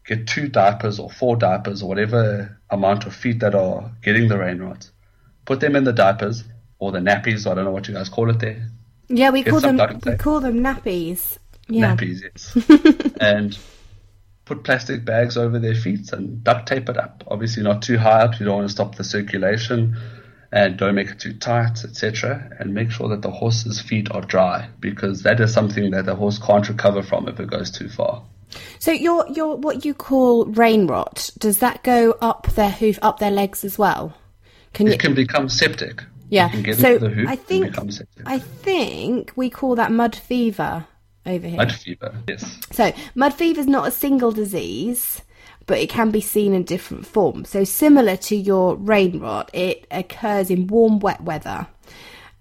[0.07, 4.39] get two diapers or four diapers or whatever amount of feet that are getting the
[4.39, 4.91] rain rot.
[5.45, 6.45] Put them in the diapers
[6.79, 8.69] or the nappies, I don't know what you guys call it there.
[9.09, 11.39] Yeah, we call them we call them nappies.
[11.69, 11.95] Yeah.
[11.95, 13.13] Nappies, yes.
[13.21, 13.57] and
[14.45, 17.25] put plastic bags over their feet and duct tape it up.
[17.29, 18.39] Obviously, not too high up.
[18.39, 19.97] You don't want to stop the circulation,
[20.55, 22.49] and don't make it too tight, etc.
[22.61, 26.15] And make sure that the horse's feet are dry because that is something that the
[26.15, 28.23] horse can't recover from if it goes too far.
[28.79, 33.19] So your your what you call rain rot does that go up their hoof, up
[33.19, 34.17] their legs as well?
[34.73, 34.99] Can it you...
[34.99, 36.05] can become septic.
[36.29, 36.51] Yeah.
[36.73, 37.77] so I think
[38.25, 40.87] I think we call that mud fever
[41.27, 41.57] over here.
[41.57, 42.59] Mud fever, yes.
[42.71, 45.23] So, mud fever is not a single disease,
[45.67, 47.51] but it can be seen in different forms.
[47.51, 51.67] So, similar to your rain rot, it occurs in warm, wet weather.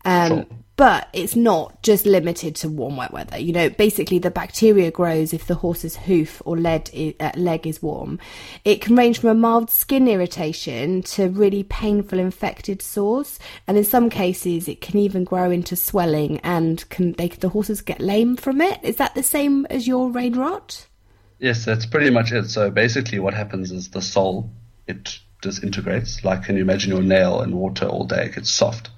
[0.06, 0.46] Um, sure.
[0.76, 3.38] but it's not just limited to warm wet weather.
[3.38, 7.66] You know basically the bacteria grows if the horse's hoof or lead is, uh, leg
[7.66, 8.20] is warm.
[8.66, 13.40] It can range from a mild skin irritation to really painful infected sores.
[13.66, 17.80] And in some cases it can even grow into swelling and can they the horses
[17.80, 18.80] get lame from it.
[18.84, 20.88] Is that the same as your rain rot
[21.44, 22.50] yes that's pretty much it.
[22.50, 24.50] So basically what happens is the sole
[24.88, 26.24] it disintegrates.
[26.24, 28.26] Like can you imagine your nail in water all day?
[28.26, 28.90] It gets soft.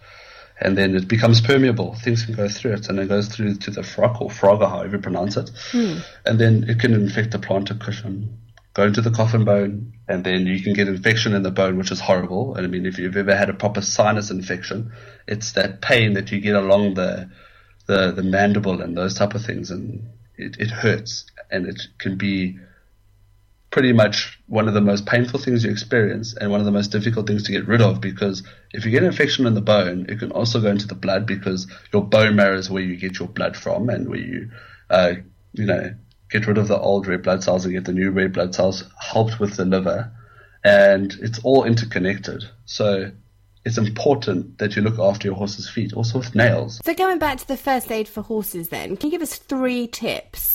[0.62, 1.96] And then it becomes permeable.
[1.96, 4.70] Things can go through it, and it goes through to the frock or frog or
[4.70, 6.02] however you pronounce it, mm.
[6.26, 8.40] and then it can infect the plantar cushion,
[8.74, 11.92] go into the coffin bone, and then you can get infection in the bone, which
[11.92, 12.56] is horrible.
[12.56, 14.94] And I mean, if you've ever had a proper sinus infection,
[15.28, 17.30] it's that pain that you get along the
[17.88, 22.18] the, the mandible and those type of things, and it, it hurts, and it can
[22.18, 22.58] be
[23.76, 26.94] pretty much one of the most painful things you experience and one of the most
[26.94, 30.06] difficult things to get rid of because if you get an infection in the bone,
[30.08, 33.20] it can also go into the blood because your bone marrow is where you get
[33.20, 34.50] your blood from and where you,
[34.90, 35.16] uh,
[35.52, 35.94] you know,
[36.32, 38.86] get rid of the old red blood cells and get the new red blood cells
[38.98, 40.10] helped with the liver.
[40.64, 42.46] And it's all interconnected.
[42.64, 43.12] So
[43.66, 46.80] it's important that you look after your horse's feet, also with nails.
[46.86, 49.88] So going back to the first aid for horses then, can you give us three
[49.88, 50.55] tips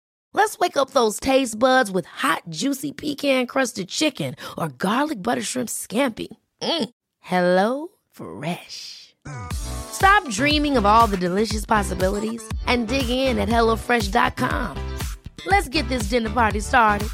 [0.33, 5.41] Let's wake up those taste buds with hot, juicy pecan crusted chicken or garlic butter
[5.41, 6.27] shrimp scampi.
[6.61, 6.89] Mm.
[7.19, 9.15] Hello Fresh.
[9.53, 14.97] Stop dreaming of all the delicious possibilities and dig in at HelloFresh.com.
[15.45, 17.09] Let's get this dinner party started.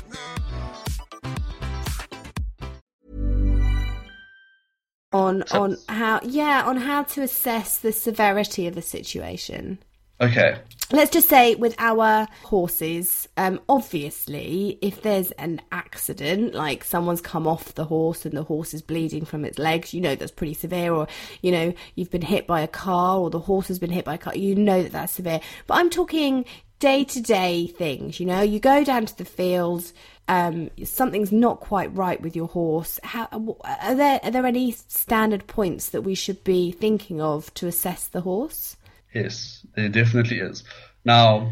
[5.13, 9.79] On on how yeah on how to assess the severity of the situation.
[10.19, 10.57] Okay.
[10.89, 17.45] Let's just say with our horses, um, obviously, if there's an accident, like someone's come
[17.45, 20.53] off the horse and the horse is bleeding from its legs, you know that's pretty
[20.53, 21.07] severe, or
[21.41, 24.13] you know you've been hit by a car or the horse has been hit by
[24.13, 25.41] a car, you know that that's severe.
[25.67, 26.45] But I'm talking
[26.79, 28.19] day to day things.
[28.19, 29.91] You know, you go down to the field,
[30.29, 32.97] um, something's not quite right with your horse.
[33.03, 33.27] How
[33.61, 38.07] are there are there any standard points that we should be thinking of to assess
[38.07, 38.76] the horse?
[39.17, 40.63] Yes, there definitely is.
[41.03, 41.51] Now,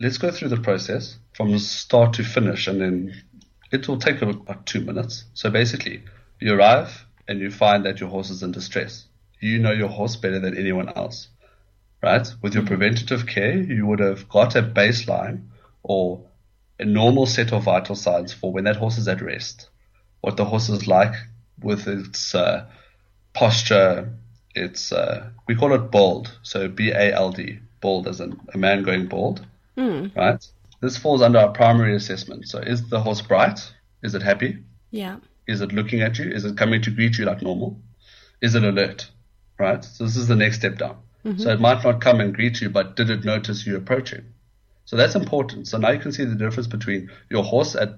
[0.00, 3.22] let's go through the process from start to finish, and then
[3.70, 5.24] it will take about two minutes.
[5.34, 6.02] So basically,
[6.40, 9.06] you arrive and you find that your horse is in distress.
[9.38, 11.28] You know your horse better than anyone else,
[12.02, 12.26] right?
[12.42, 15.44] With your preventative care, you would have got a baseline
[15.84, 16.24] or
[16.80, 19.68] a normal set of vital signs for when that horse is at rest,
[20.20, 21.14] what the horse is like
[21.62, 22.66] with its uh,
[23.34, 24.12] posture,
[24.54, 28.58] it's uh, we call it bald, so B A L D, bald as in a
[28.58, 30.14] man going bald, mm.
[30.16, 30.46] right?
[30.80, 32.48] This falls under our primary assessment.
[32.48, 33.72] So is the horse bright?
[34.02, 34.58] Is it happy?
[34.90, 35.18] Yeah.
[35.46, 36.30] Is it looking at you?
[36.30, 37.80] Is it coming to greet you like normal?
[38.40, 39.10] Is it alert?
[39.58, 39.84] Right.
[39.84, 40.96] So this is the next step down.
[41.24, 41.38] Mm-hmm.
[41.38, 44.24] So it might not come and greet you, but did it notice you approaching?
[44.84, 45.68] So that's important.
[45.68, 47.90] So now you can see the difference between your horse at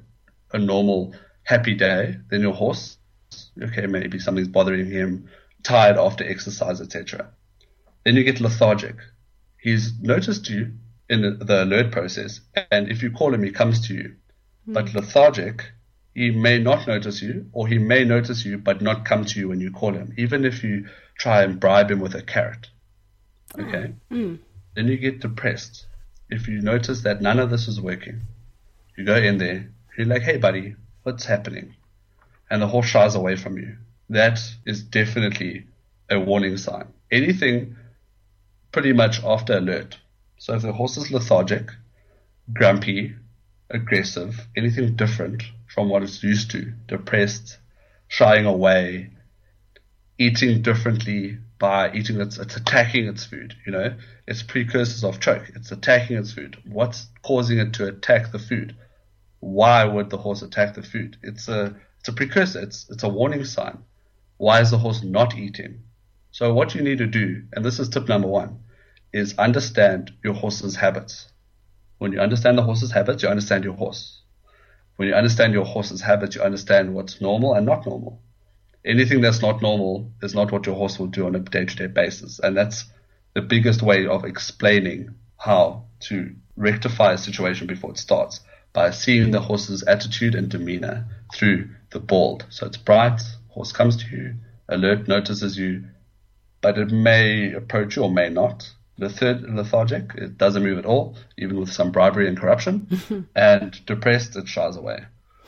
[0.53, 1.15] a normal
[1.45, 2.99] happy day, then your horse,
[3.63, 5.29] okay, maybe something's bothering him,
[5.65, 7.31] tired after exercise, etc.
[8.05, 8.97] Then you get lethargic.
[9.59, 10.75] He's noticed you
[11.09, 14.15] in the alert process, and if you call him, he comes to you.
[14.69, 14.75] Mm.
[14.75, 15.65] But lethargic,
[16.15, 19.49] he may not notice you, or he may notice you but not come to you
[19.49, 20.87] when you call him, even if you
[21.19, 22.69] try and bribe him with a carrot.
[23.59, 23.95] Okay?
[24.11, 24.39] Mm.
[24.75, 25.87] Then you get depressed.
[26.31, 28.23] If you notice that none of this is working,
[28.97, 31.75] you go in there, you're like, hey, buddy, what's happening?
[32.51, 33.77] And the horse shies away from you.
[34.11, 35.67] That is definitely
[36.11, 36.89] a warning sign.
[37.11, 37.77] Anything
[38.73, 39.99] pretty much after alert.
[40.37, 41.71] So if the horse is lethargic,
[42.53, 43.15] grumpy,
[43.71, 47.59] aggressive, anything different from what it's used to, depressed,
[48.09, 49.11] shying away,
[50.19, 53.95] eating differently by eating its, it's attacking its food, you know,
[54.27, 55.51] it's precursors of choke.
[55.55, 56.57] It's attacking its food.
[56.67, 58.77] What's causing it to attack the food?
[59.41, 61.17] Why would the horse attack the food?
[61.23, 62.61] It's a, it's a precursor.
[62.61, 63.79] It's, it's a warning sign.
[64.45, 65.85] Why is the horse not eating?
[66.31, 68.59] So what you need to do, and this is tip number one,
[69.11, 71.29] is understand your horse's habits.
[71.97, 74.21] When you understand the horse's habits, you understand your horse.
[74.97, 78.21] When you understand your horse's habits, you understand what's normal and not normal.
[78.85, 81.77] Anything that's not normal is not what your horse will do on a day to
[81.77, 82.39] day basis.
[82.39, 82.85] And that's
[83.33, 88.41] the biggest way of explaining how to rectify a situation before it starts
[88.75, 92.45] by seeing the horse's attitude and demeanor through the bald.
[92.51, 93.23] So it's bright,
[93.55, 94.35] horse comes to you,
[94.69, 95.85] alert, notices you,
[96.61, 98.71] but it may approach you or may not.
[98.99, 103.29] The third, lethargic, it doesn't move at all, even with some bribery and corruption.
[103.35, 105.05] and depressed, it shies away.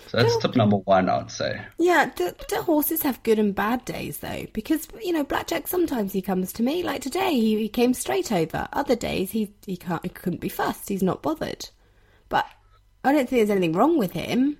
[0.09, 1.62] So that's tip number one, I'd say.
[1.79, 4.47] Yeah, do, do, horses have good and bad days though?
[4.53, 7.33] Because you know, Blackjack sometimes he comes to me like today.
[7.33, 8.69] He, he came straight over.
[8.73, 10.88] Other days he he can't he couldn't be fussed.
[10.88, 11.69] He's not bothered.
[12.29, 12.47] But
[13.03, 14.59] I don't think there's anything wrong with him.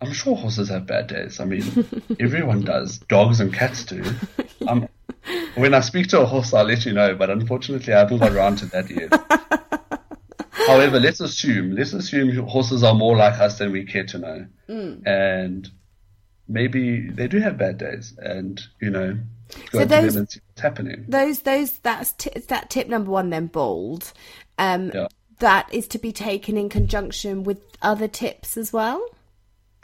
[0.00, 1.40] I'm sure horses have bad days.
[1.40, 1.62] I mean,
[2.20, 2.98] everyone does.
[2.98, 4.04] Dogs and cats do.
[4.66, 4.88] Um,
[5.56, 7.14] when I speak to a horse, I'll let you know.
[7.14, 9.12] But unfortunately, I haven't got around to that yet.
[10.66, 14.46] However, let's assume let's assume horses are more like us than we care to know,
[14.68, 15.06] mm.
[15.06, 15.68] and
[16.46, 19.18] maybe they do have bad days, and you know,
[19.70, 21.06] go so those, what's happening.
[21.08, 23.30] Those those that's t- that tip number one.
[23.30, 24.12] Then bold.
[24.58, 25.08] um, yeah.
[25.38, 29.02] that is to be taken in conjunction with other tips as well.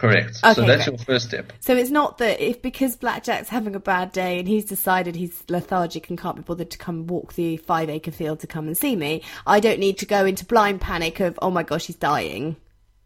[0.05, 0.40] Correct.
[0.45, 1.51] Okay, so that's your first step.
[1.61, 5.43] So it's not that if because Blackjack's having a bad day and he's decided he's
[5.49, 8.77] lethargic and can't be bothered to come walk the five acre field to come and
[8.77, 11.97] see me, I don't need to go into blind panic of oh my gosh he's
[11.97, 12.57] dying.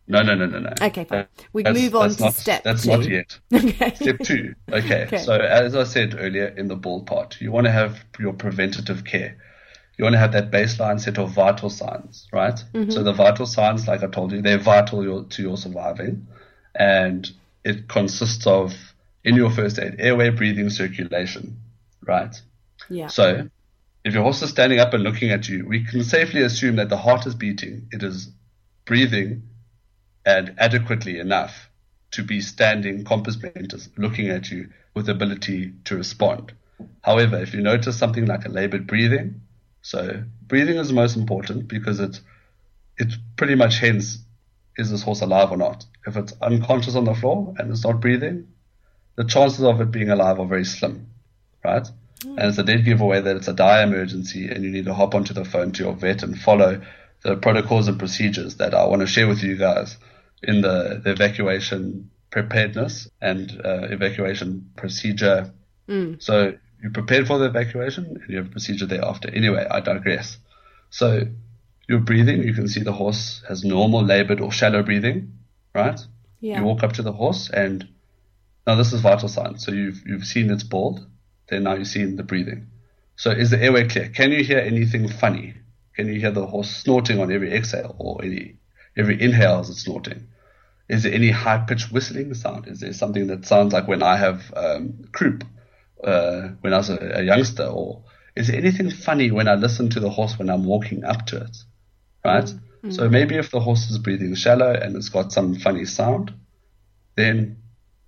[0.09, 0.73] No, no, no, no, no.
[0.83, 1.27] Okay, fine.
[1.53, 2.65] We move on to not, step.
[2.65, 2.91] That's two.
[2.91, 3.39] not yet.
[3.55, 3.95] Okay.
[3.95, 4.55] Step two.
[4.73, 5.05] Okay.
[5.05, 5.19] okay.
[5.19, 9.05] So as I said earlier in the bald part, you want to have your preventative
[9.05, 9.37] care.
[9.99, 12.55] You want to have that baseline set of vital signs, right?
[12.73, 12.91] Mm-hmm.
[12.91, 16.27] So the vital signs, like I told you, they're vital to your surviving
[16.79, 17.31] and
[17.65, 18.73] it consists of
[19.25, 21.59] in your first aid airway, breathing, circulation,
[22.07, 22.41] right?
[22.89, 23.09] Yeah.
[23.09, 23.51] So
[24.05, 26.89] if your horse is standing up and looking at you, we can safely assume that
[26.89, 28.31] the heart is beating, it is
[28.85, 29.43] breathing,
[30.25, 31.69] and adequately enough
[32.13, 36.53] to be standing compos mentis, looking at you with ability to respond.
[37.03, 39.43] However, if you notice something like a labored breathing,
[39.83, 42.21] so breathing is most important because it
[42.97, 44.19] it pretty much hence
[44.79, 45.85] is this horse alive or not?
[46.07, 48.49] If it's unconscious on the floor and it's not breathing,
[49.17, 51.09] the chances of it being alive are very slim,
[51.65, 51.87] right?
[52.21, 52.39] Mm.
[52.39, 55.15] And it's a dead giveaway that it's a dire emergency and you need to hop
[55.15, 56.81] onto the phone to your vet and follow
[57.23, 59.97] the protocols and procedures that I want to share with you guys
[60.43, 65.53] in the, the evacuation preparedness and uh, evacuation procedure.
[65.89, 66.23] Mm.
[66.23, 69.31] So you prepared for the evacuation and you have a procedure thereafter.
[69.31, 70.39] Anyway, I digress.
[70.91, 71.23] So
[71.89, 75.33] you're breathing, you can see the horse has normal labored or shallow breathing,
[75.75, 75.99] right?
[76.41, 76.61] Yeah.
[76.61, 77.89] You walk up to the horse and
[78.67, 79.65] now this is vital signs.
[79.65, 81.05] So you've you've seen it's bald,
[81.49, 82.67] then now you've seen the breathing.
[83.17, 84.11] So is the airway clear?
[84.11, 85.55] Can you hear anything funny?
[85.97, 88.59] Can you hear the horse snorting on every exhale or any
[88.97, 90.29] every inhale as it's snorting?
[90.89, 92.69] Is there any high pitched whistling sound?
[92.69, 95.45] Is there something that sounds like when I have um, croup
[96.05, 97.65] uh, when I was a, a youngster?
[97.65, 98.05] Or
[98.37, 101.39] is there anything funny when I listen to the horse when I'm walking up to
[101.39, 101.57] it?
[102.25, 102.45] Right?
[102.45, 102.91] Mm-hmm.
[102.91, 106.33] So maybe if the horse is breathing shallow and it's got some funny sound,
[107.17, 107.59] then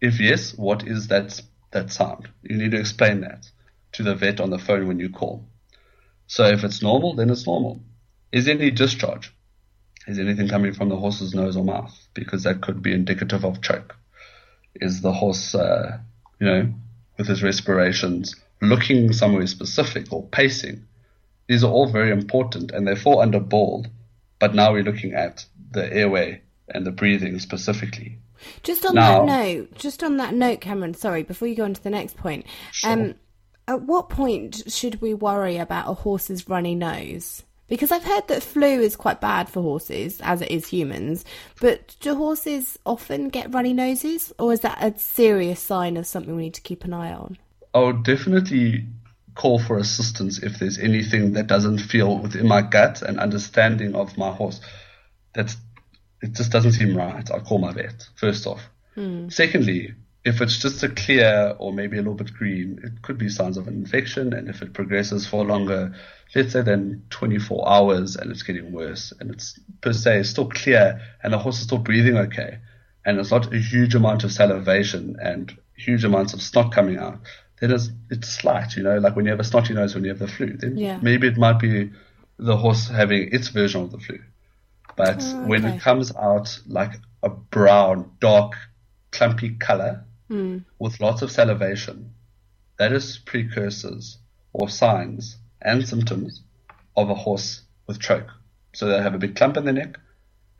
[0.01, 1.41] if yes, what is that
[1.73, 2.29] that sound?
[2.43, 3.51] You need to explain that
[3.93, 5.45] to the vet on the phone when you call.
[6.27, 7.81] So if it's normal, then it's normal.
[8.33, 9.35] Is there any discharge?
[10.07, 11.97] Is anything coming from the horse's nose or mouth?
[12.15, 13.97] Because that could be indicative of choke.
[14.77, 15.99] Is the horse, uh,
[16.39, 16.73] you know,
[17.19, 20.87] with his respirations looking somewhere specific or pacing?
[21.49, 23.89] These are all very important and they fall under bald.
[24.41, 26.41] But now we're looking at the airway
[26.75, 28.19] and the breathing specifically.
[28.63, 30.95] Just on Now- that note, just on that note, Cameron.
[30.95, 32.91] Sorry, before you go on to the next point, Sure.
[32.91, 33.15] um,
[33.69, 37.43] at what point should we worry about a horse's runny nose?
[37.69, 41.25] Because I've heard that flu is quite bad for horses, as it is humans.
[41.61, 46.35] But do horses often get runny noses, or is that a serious sign of something
[46.35, 47.37] we need to keep an eye on?
[47.75, 48.87] Oh, definitely
[49.35, 54.17] call for assistance if there's anything that doesn't feel within my gut and understanding of
[54.19, 54.61] my horse.
[55.35, 55.57] That's
[56.23, 57.31] it just doesn't seem right.
[57.31, 58.61] I'll call my vet first off.
[58.95, 59.29] Hmm.
[59.31, 63.31] Secondly, if it's just a clear or maybe a little bit green, it could be
[63.31, 64.35] signs of an infection.
[64.35, 65.95] And if it progresses for longer,
[66.35, 71.01] let's say than 24 hours and it's getting worse and it's per se still clear
[71.23, 72.59] and the horse is still breathing okay
[73.05, 77.19] and it's not a huge amount of salivation and huge amounts of snot coming out,
[77.61, 80.11] then it's, it's slight, you know, like when you have a snotty nose when you
[80.11, 80.99] have the flu, then Yeah.
[81.03, 81.91] maybe it might be
[82.39, 84.19] the horse having its version of the flu.
[84.97, 86.93] But Oh, when it comes out like
[87.23, 88.55] a brown, dark,
[89.13, 90.59] clumpy color hmm.
[90.79, 92.15] with lots of salivation,
[92.79, 94.19] that is precursors
[94.53, 96.43] or signs and symptoms
[96.97, 98.31] of a horse with choke.
[98.73, 99.99] So they have a big clump in the neck,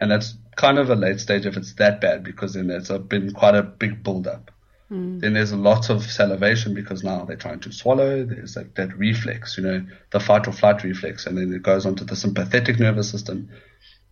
[0.01, 3.33] and that's kind of a late stage if it's that bad because then a, been
[3.33, 4.51] quite a big build-up.
[4.91, 5.21] Mm.
[5.21, 8.25] Then there's a lot of salivation because now they're trying to swallow.
[8.25, 11.87] There's like that reflex, you know, the fight or flight reflex, and then it goes
[11.87, 13.51] onto the sympathetic nervous system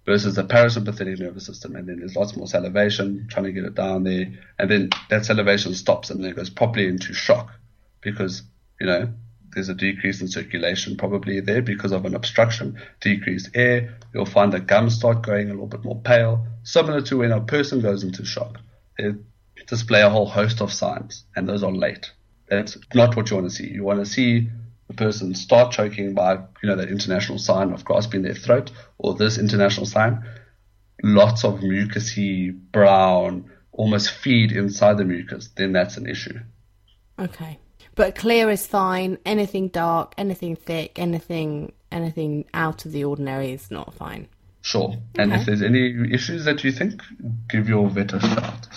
[0.07, 1.77] versus the parasympathetic nervous system.
[1.77, 4.27] And then there's lots more salivation, trying to get it down there.
[4.59, 7.53] And then that salivation stops and then it goes properly into shock
[8.01, 8.43] because,
[8.81, 9.13] you know,
[9.53, 13.99] there's a decrease in circulation probably there because of an obstruction, decreased air.
[14.15, 17.41] You'll find the gums start going a little bit more pale, similar to when a
[17.41, 18.61] person goes into shock.
[19.67, 22.13] Display a whole host of signs, and those are late.
[22.49, 23.69] That's not what you want to see.
[23.69, 24.49] You want to see
[24.89, 29.15] the person start choking by, you know, that international sign of grasping their throat, or
[29.15, 30.25] this international sign.
[31.03, 35.51] Lots of mucousy, brown, almost feed inside the mucus.
[35.57, 36.41] Then that's an issue.
[37.19, 37.59] Okay.
[37.95, 39.19] But clear is fine.
[39.25, 44.29] Anything dark, anything thick, anything anything out of the ordinary is not fine.
[44.61, 44.97] Sure.
[45.19, 47.01] And if there's any issues that you think,
[47.49, 48.69] give your vet a shout.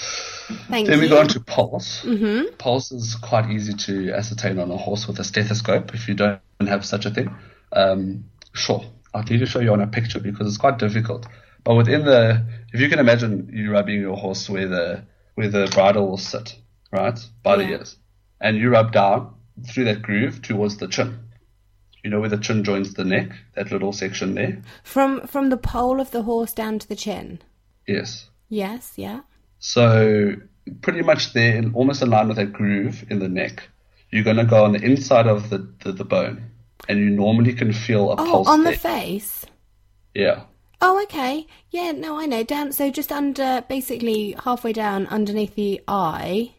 [0.68, 1.04] Thank Then you.
[1.04, 2.02] we go on to pulse.
[2.04, 2.56] Mm-hmm.
[2.58, 6.42] Pulse is quite easy to ascertain on a horse with a stethoscope if you don't
[6.60, 7.36] have such a thing.
[7.72, 8.84] Um, sure,
[9.14, 11.28] I'll need to show you on a picture because it's quite difficult.
[11.64, 15.04] But within the, if you can imagine you rubbing your horse where the
[15.36, 16.56] where the bridle will sit,
[16.92, 17.98] right, by the ears,
[18.40, 19.36] and you rub down
[19.68, 21.20] through that groove towards the chin.
[22.04, 24.62] You know where the chin joins the neck, that little section there.
[24.84, 27.42] From from the pole of the horse down to the chin.
[27.88, 28.28] Yes.
[28.50, 29.22] Yes, yeah.
[29.62, 30.34] So
[30.82, 33.70] pretty much there, in, almost in line with that groove in the neck,
[34.10, 36.52] you're going to go on the inside of the, the, the bone,
[36.90, 39.46] and you normally can feel a Oh, pulse on the face.
[40.14, 40.44] yeah.
[40.84, 41.46] Oh, okay.
[41.70, 42.44] Yeah, no, I know.
[42.44, 46.54] Down, so just under, basically halfway down underneath the eye,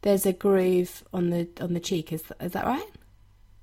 [0.00, 2.10] there's a groove on the on the cheek.
[2.10, 2.88] Is is that right?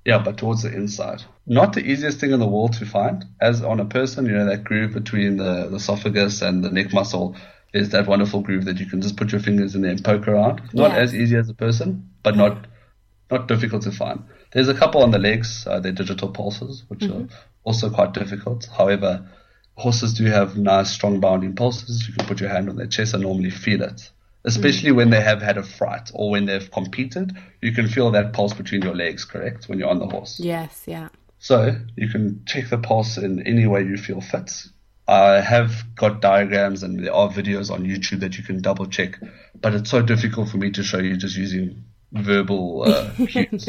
[0.04, 1.24] Yeah, but towards the inside.
[1.46, 3.24] Not the easiest thing in the world to find.
[3.40, 6.92] As on a person, you know, that groove between the, the esophagus and the neck
[6.92, 7.34] muscle
[7.74, 10.28] is that wonderful groove that you can just put your fingers in there and poke
[10.28, 10.62] around.
[10.72, 10.98] Not Yeah.
[10.98, 12.66] as easy as a person, but not
[13.30, 14.22] not difficult to find.
[14.52, 17.26] There's a couple on the legs, uh, they're digital pulses, which are
[17.64, 18.68] also quite difficult.
[18.76, 19.26] However,
[19.76, 22.06] horses do have nice, strong bounding pulses.
[22.06, 24.10] You can put your hand on their chest and normally feel it.
[24.44, 28.34] Especially when they have had a fright or when they've competed, you can feel that
[28.34, 29.68] pulse between your legs, correct?
[29.68, 30.38] When you're on the horse.
[30.38, 31.08] Yes, yeah.
[31.38, 34.52] So you can check the pulse in any way you feel fit.
[35.06, 39.20] I have got diagrams and there are videos on YouTube that you can double check,
[39.60, 43.68] but it's so difficult for me to show you just using verbal uh, cues.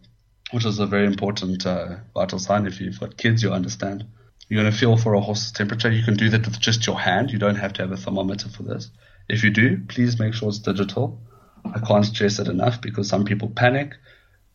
[0.52, 2.66] which is a very important uh, vital sign.
[2.66, 4.06] If you've got kids, you'll understand.
[4.50, 5.92] You're going to feel for a horse's temperature.
[5.92, 7.32] You can do that with just your hand.
[7.32, 8.92] You don't have to have a thermometer for this.
[9.30, 11.20] If you do, please make sure it's digital.
[11.66, 13.94] I can't stress it enough because some people panic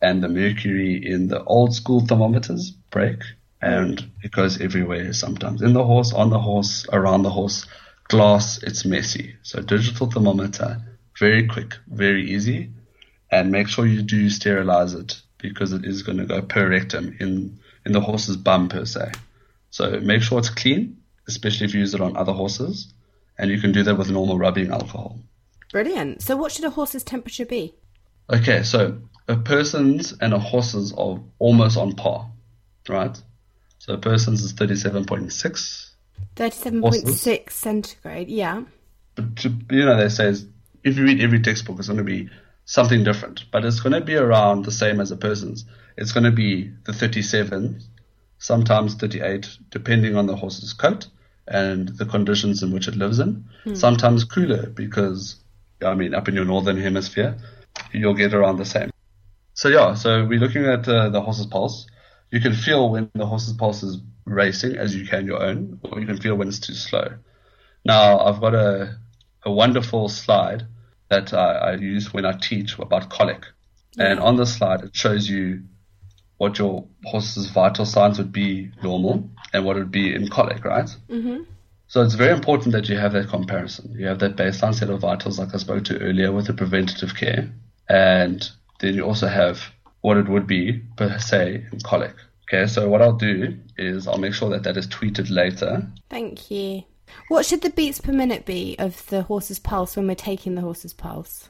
[0.01, 3.19] and the mercury in the old school thermometers break
[3.61, 4.09] and mm.
[4.23, 7.65] it goes everywhere sometimes in the horse, on the horse, around the horse.
[8.07, 9.35] Glass, it's messy.
[9.43, 10.81] So digital thermometer,
[11.17, 12.71] very quick, very easy
[13.31, 17.15] and make sure you do sterilize it because it is going to go per rectum
[17.19, 19.11] in, in the horse's bum per se.
[19.69, 20.97] So make sure it's clean,
[21.27, 22.93] especially if you use it on other horses,
[23.37, 25.17] and you can do that with normal rubbing alcohol.
[25.71, 26.21] Brilliant.
[26.21, 27.73] So, what should a horse's temperature be?
[28.29, 28.99] Okay, so
[29.29, 32.29] a person's and a horse's are almost on par,
[32.89, 33.19] right?
[33.81, 35.89] So a person's is 37.6.
[36.35, 38.61] 37.6 centigrade, yeah.
[39.15, 40.35] But, to, you know, they say
[40.83, 42.29] if you read every textbook, it's going to be
[42.65, 45.65] something different, but it's going to be around the same as a person's.
[45.97, 47.81] It's going to be the 37,
[48.37, 51.07] sometimes 38, depending on the horse's coat
[51.47, 53.45] and the conditions in which it lives in.
[53.63, 53.73] Hmm.
[53.73, 55.37] Sometimes cooler because,
[55.83, 57.35] I mean, up in your northern hemisphere,
[57.91, 58.91] you'll get around the same.
[59.55, 61.87] So yeah, so we're looking at uh, the horse's pulse.
[62.31, 65.99] You can feel when the horse's pulse is racing as you can your own, or
[65.99, 67.15] you can feel when it's too slow.
[67.83, 68.97] Now I've got a
[69.43, 70.67] a wonderful slide
[71.09, 73.45] that I, I use when I teach about colic,
[73.97, 75.63] and on the slide it shows you
[76.37, 80.63] what your horse's vital signs would be normal and what it would be in colic,
[80.65, 80.89] right?
[81.09, 81.43] Mm-hmm.
[81.87, 83.93] So it's very important that you have that comparison.
[83.97, 87.15] You have that baseline set of vitals, like I spoke to earlier, with the preventative
[87.15, 87.51] care,
[87.89, 89.61] and then you also have
[90.01, 92.15] what it would be per se in colic.
[92.47, 95.87] Okay, so what I'll do is I'll make sure that that is tweeted later.
[96.09, 96.83] Thank you.
[97.27, 100.61] What should the beats per minute be of the horse's pulse when we're taking the
[100.61, 101.49] horse's pulse?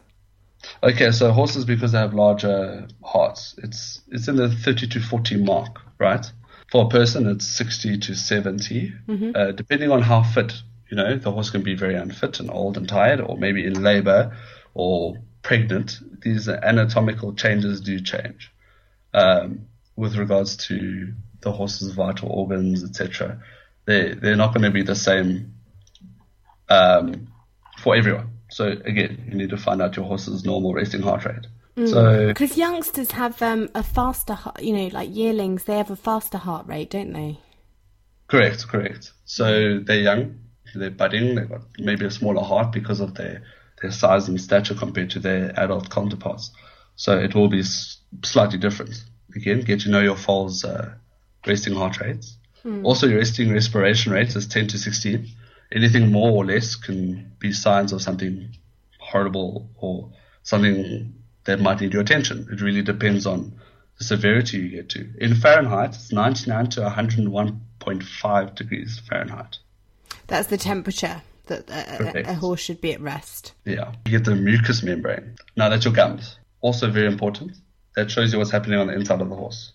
[0.83, 5.37] Okay, so horses because they have larger hearts, it's it's in the 30 to 40
[5.37, 6.25] mark, right?
[6.71, 9.31] For a person, it's 60 to 70, mm-hmm.
[9.35, 10.53] uh, depending on how fit.
[10.89, 13.81] You know, the horse can be very unfit and old and tired, or maybe in
[13.81, 14.37] labor,
[14.73, 18.51] or pregnant, these anatomical changes do change
[19.13, 23.41] um, with regards to the horse's vital organs, etc.
[23.85, 25.55] They they're not going to be the same
[26.69, 27.27] um,
[27.79, 28.29] for everyone.
[28.49, 31.47] So again, you need to find out your horse's normal resting heart rate.
[31.77, 31.89] Mm.
[31.89, 36.37] So because youngsters have um, a faster, you know, like yearlings, they have a faster
[36.37, 37.39] heart rate, don't they?
[38.27, 39.11] Correct, correct.
[39.25, 40.39] So they're young,
[40.75, 43.43] they're budding, they've got maybe a smaller heart because of their
[43.81, 46.51] their size and stature compared to their adult counterparts.
[46.95, 47.63] So it will be
[48.23, 49.03] slightly different.
[49.35, 50.93] Again, get to know your foal's uh,
[51.47, 52.37] resting heart rates.
[52.63, 52.85] Mm.
[52.85, 55.27] Also, your resting respiration rate is 10 to 16.
[55.71, 58.49] Anything more or less can be signs of something
[58.99, 60.11] horrible or
[60.43, 61.13] something
[61.45, 62.47] that might need your attention.
[62.51, 63.53] It really depends on
[63.97, 65.09] the severity you get to.
[65.17, 69.57] In Fahrenheit, it's 99 to 101.5 degrees Fahrenheit.
[70.27, 73.53] That's the temperature that a, a, horse should be at rest.
[73.65, 73.93] Yeah.
[74.05, 75.35] You get the mucous membrane.
[75.55, 76.37] Now that's your gums.
[76.61, 77.51] Also very important.
[77.95, 79.73] That shows you what's happening on the inside of the horse.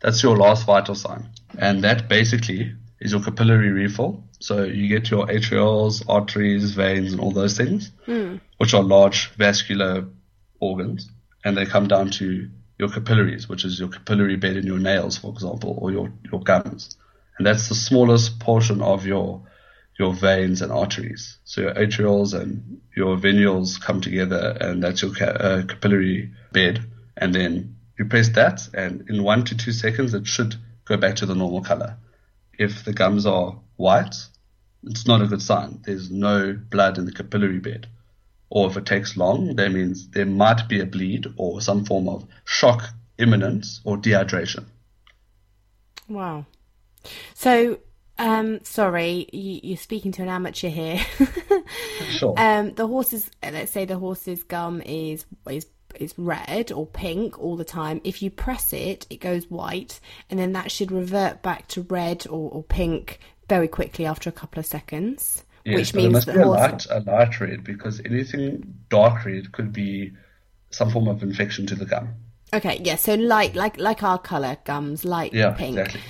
[0.00, 1.28] That's your last vital sign.
[1.58, 4.22] And that basically is your capillary refill.
[4.40, 8.40] So you get your arterioles, arteries, veins, and all those things, mm.
[8.58, 10.06] which are large vascular
[10.60, 11.10] organs.
[11.44, 12.48] And they come down to
[12.78, 16.40] your capillaries, which is your capillary bed in your nails, for example, or your, your
[16.40, 16.96] gums.
[17.38, 19.42] And that's the smallest portion of your
[19.98, 21.38] your veins and arteries.
[21.44, 26.80] So your arterioles and your venules come together, and that's your uh, capillary bed.
[27.16, 31.16] And then you press that, and in one to two seconds, it should go back
[31.16, 31.96] to the normal color.
[32.58, 34.14] If the gums are white,
[34.84, 35.80] it's not a good sign.
[35.84, 37.88] There's no blood in the capillary bed.
[38.50, 42.08] Or if it takes long, that means there might be a bleed or some form
[42.08, 42.88] of shock
[43.18, 44.64] imminent or dehydration.
[46.08, 46.46] Wow.
[47.34, 47.80] So
[48.18, 51.00] um, sorry, you, are speaking to an amateur here.
[52.10, 52.34] sure.
[52.36, 57.56] Um, the horse's, let's say the horse's gum is is is red or pink all
[57.56, 58.00] the time.
[58.04, 60.00] If you press it, it goes white,
[60.30, 64.32] and then that should revert back to red or, or pink very quickly after a
[64.32, 65.44] couple of seconds.
[65.64, 69.52] Yes, which means it must be a light, a light red because anything dark red
[69.52, 70.12] could be
[70.70, 72.14] some form of infection to the gum.
[72.52, 75.78] Okay, yeah, so light, like like our color gums, light yeah, pink.
[75.78, 76.00] Exactly.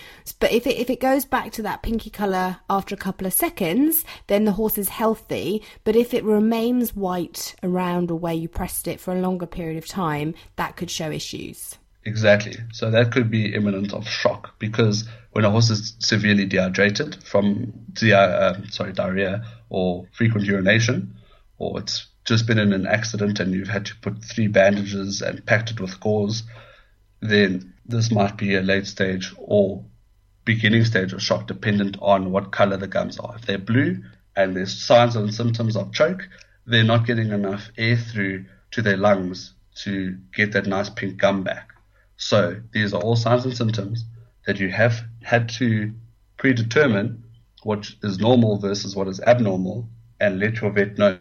[0.40, 3.32] But if it if it goes back to that pinky color after a couple of
[3.32, 5.62] seconds, then the horse is healthy.
[5.84, 9.78] But if it remains white around or where you pressed it for a longer period
[9.78, 11.78] of time, that could show issues.
[12.04, 12.56] Exactly.
[12.72, 17.72] So that could be imminent of shock because when a horse is severely dehydrated from
[17.92, 21.14] di- uh, sorry diarrhea or frequent urination,
[21.58, 25.44] or it's just been in an accident and you've had to put three bandages and
[25.46, 26.42] packed it with gauze,
[27.20, 29.82] then this might be a late stage or
[30.44, 33.34] beginning stage of shock dependent on what color the gums are.
[33.36, 34.02] If they're blue
[34.36, 36.28] and there's signs and symptoms of choke,
[36.66, 41.42] they're not getting enough air through to their lungs to get that nice pink gum
[41.44, 41.70] back.
[42.18, 44.04] So these are all signs and symptoms
[44.46, 45.94] that you have had to
[46.36, 47.24] predetermine
[47.62, 49.88] what is normal versus what is abnormal
[50.20, 51.18] and let your vet know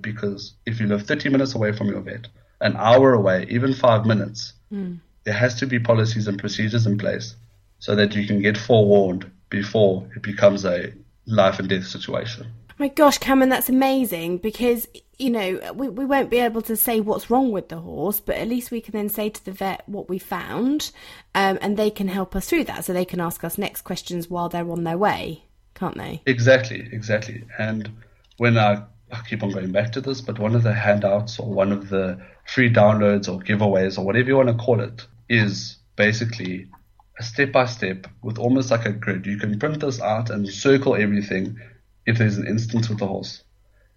[0.00, 2.28] because if you live 30 minutes away from your vet,
[2.60, 4.98] an hour away, even five minutes, mm.
[5.24, 7.34] there has to be policies and procedures in place
[7.78, 10.92] so that you can get forewarned before it becomes a
[11.26, 12.46] life and death situation.
[12.78, 17.00] My gosh, Cameron, that's amazing because, you know, we, we won't be able to say
[17.00, 19.82] what's wrong with the horse, but at least we can then say to the vet
[19.86, 20.90] what we found
[21.34, 22.86] um, and they can help us through that.
[22.86, 26.22] So they can ask us next questions while they're on their way, can't they?
[26.24, 27.44] Exactly, exactly.
[27.58, 27.90] And
[28.38, 28.82] when I,
[29.12, 31.88] I keep on going back to this, but one of the handouts or one of
[31.88, 36.68] the free downloads or giveaways or whatever you want to call it is basically
[37.18, 39.26] a step by step with almost like a grid.
[39.26, 41.58] You can print this out and circle everything
[42.06, 43.42] if there's an instance with the horse.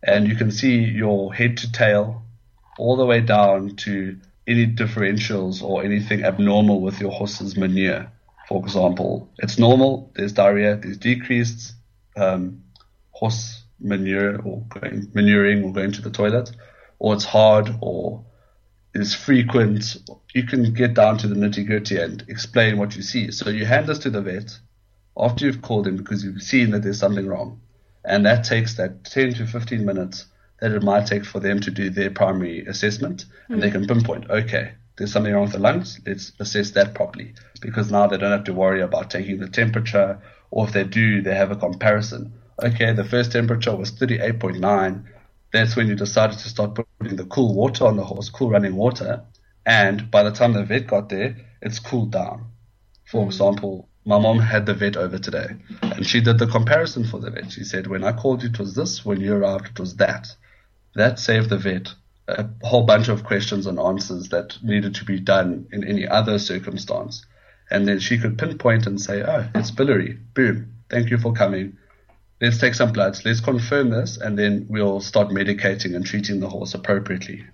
[0.03, 2.23] And you can see your head to tail
[2.77, 8.11] all the way down to any differentials or anything abnormal with your horse's manure.
[8.49, 11.73] For example, it's normal, there's diarrhea, there's decreased
[12.17, 12.63] um,
[13.11, 16.51] horse manure or going, manuring or going to the toilet,
[16.99, 18.25] or it's hard or
[18.93, 19.97] is frequent.
[20.33, 23.31] You can get down to the nitty gritty and explain what you see.
[23.31, 24.57] So you hand this to the vet
[25.17, 27.61] after you've called him because you've seen that there's something wrong.
[28.05, 30.25] And that takes that 10 to 15 minutes
[30.59, 33.25] that it might take for them to do their primary assessment.
[33.49, 33.73] And they mm.
[33.73, 35.99] can pinpoint, okay, there's something wrong with the lungs.
[36.05, 37.33] Let's assess that properly.
[37.61, 40.21] Because now they don't have to worry about taking the temperature,
[40.51, 42.33] or if they do, they have a comparison.
[42.61, 45.03] Okay, the first temperature was 38.9.
[45.51, 48.75] That's when you decided to start putting the cool water on the horse, cool running
[48.75, 49.23] water.
[49.65, 52.45] And by the time the vet got there, it's cooled down.
[53.05, 53.27] For hmm.
[53.27, 57.31] example, my mom had the vet over today and she did the comparison for the
[57.31, 57.51] vet.
[57.51, 59.05] She said, when I called you, it was this.
[59.05, 60.27] When you arrived, it was that.
[60.95, 61.93] That saved the vet
[62.27, 66.39] a whole bunch of questions and answers that needed to be done in any other
[66.39, 67.25] circumstance.
[67.69, 70.19] And then she could pinpoint and say, oh, it's biliary.
[70.33, 70.73] Boom.
[70.89, 71.77] Thank you for coming.
[72.43, 73.23] Let's take some bloods.
[73.23, 74.17] Let's confirm this.
[74.17, 77.45] And then we'll start medicating and treating the horse appropriately.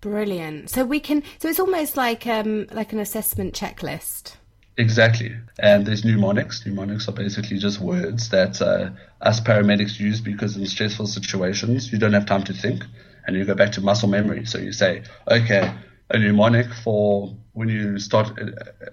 [0.00, 0.70] Brilliant.
[0.70, 1.22] So we can.
[1.38, 4.36] So it's almost like um like an assessment checklist.
[4.78, 5.36] Exactly.
[5.58, 6.64] And there's mnemonics.
[6.64, 8.88] Mnemonics are basically just words that uh,
[9.20, 12.84] us paramedics use because in stressful situations, you don't have time to think
[13.26, 14.46] and you go back to muscle memory.
[14.46, 15.74] So you say, okay,
[16.08, 18.46] a mnemonic for when you start uh,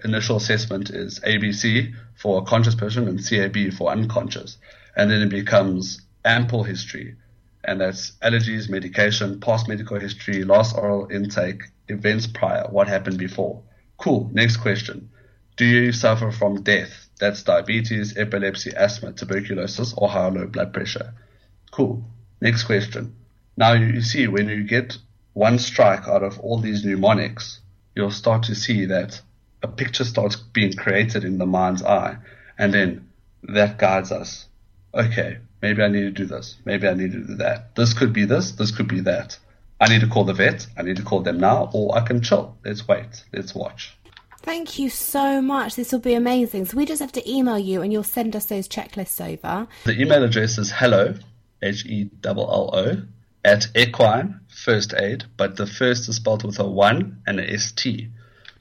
[0.04, 4.58] initial assessment is ABC for a conscious person and CAB for unconscious.
[4.96, 7.16] And then it becomes ample history.
[7.64, 13.62] And that's allergies, medication, past medical history, last oral intake, events prior, what happened before.
[13.98, 14.30] Cool.
[14.32, 15.10] Next question.
[15.56, 17.08] Do you suffer from death?
[17.18, 21.14] That's diabetes, epilepsy, asthma, tuberculosis, or high or low blood pressure.
[21.70, 22.04] Cool.
[22.40, 23.14] Next question.
[23.56, 24.98] Now you see when you get
[25.32, 27.60] one strike out of all these mnemonics,
[27.94, 29.20] you'll start to see that
[29.62, 32.18] a picture starts being created in the mind's eye,
[32.58, 33.08] and then
[33.42, 34.46] that guides us.
[34.96, 36.56] Okay, maybe I need to do this.
[36.64, 37.74] Maybe I need to do that.
[37.76, 38.52] This could be this.
[38.52, 39.38] This could be that.
[39.78, 40.66] I need to call the vet.
[40.76, 42.56] I need to call them now, or I can chill.
[42.64, 43.24] Let's wait.
[43.32, 43.94] Let's watch.
[44.40, 45.74] Thank you so much.
[45.74, 46.64] This will be amazing.
[46.64, 49.66] So we just have to email you and you'll send us those checklists over.
[49.84, 51.14] The email address is hello,
[51.60, 53.02] H E L L O,
[53.44, 58.08] at equine first aid, but the first is spelled with a 1 and a ST.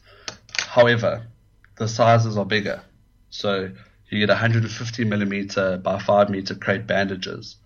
[0.59, 1.26] However,
[1.76, 2.80] the sizes are bigger.
[3.30, 3.70] So
[4.09, 7.57] you get 150 millimeter by 5 meter crepe bandages.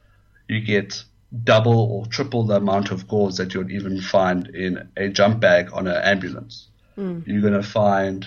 [0.49, 1.05] You get
[1.45, 5.69] double or triple the amount of gauze that you'd even find in a jump bag
[5.73, 6.69] on an ambulance.
[6.97, 7.27] Mm.
[7.27, 8.27] You're going to find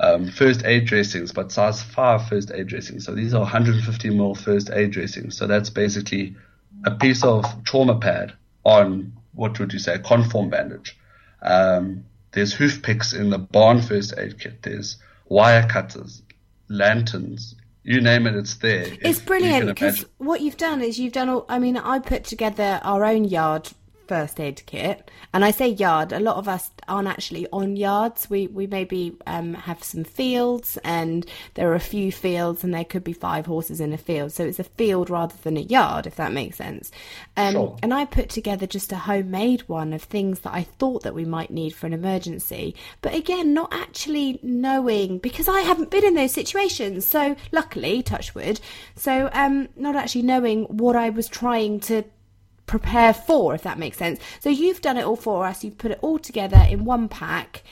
[0.00, 3.04] um, first aid dressings, but size 5 first aid dressings.
[3.04, 5.36] So these are 150 ml first aid dressings.
[5.36, 6.36] So that's basically
[6.84, 8.32] a piece of trauma pad
[8.64, 10.98] on, what would you say, a conform bandage.
[11.42, 14.62] Um, there's hoof picks in the barn first aid kit.
[14.62, 16.22] There's wire cutters,
[16.68, 18.86] lanterns, you name it, it's there.
[19.02, 21.44] It's brilliant because what you've done is you've done all.
[21.50, 23.70] I mean, I put together our own yard
[24.06, 25.10] first aid kit.
[25.32, 28.28] And I say yard, a lot of us aren't actually on yards.
[28.30, 32.84] We we maybe um, have some fields, and there are a few fields, and there
[32.84, 34.32] could be five horses in a field.
[34.32, 36.90] So it's a field rather than a yard, if that makes sense.
[37.36, 37.76] Um, Sure.
[37.82, 41.24] And I put together just a homemade one of things that I thought that we
[41.24, 42.74] might need for an emergency.
[43.00, 47.06] But again, not actually knowing because I haven't been in those situations.
[47.06, 48.60] So luckily, touch wood.
[48.96, 52.04] So um, not actually knowing what I was trying to
[52.66, 54.20] prepare for, if that makes sense.
[54.40, 55.64] So you've done it all for us.
[55.64, 57.62] You've put it all together in one pack,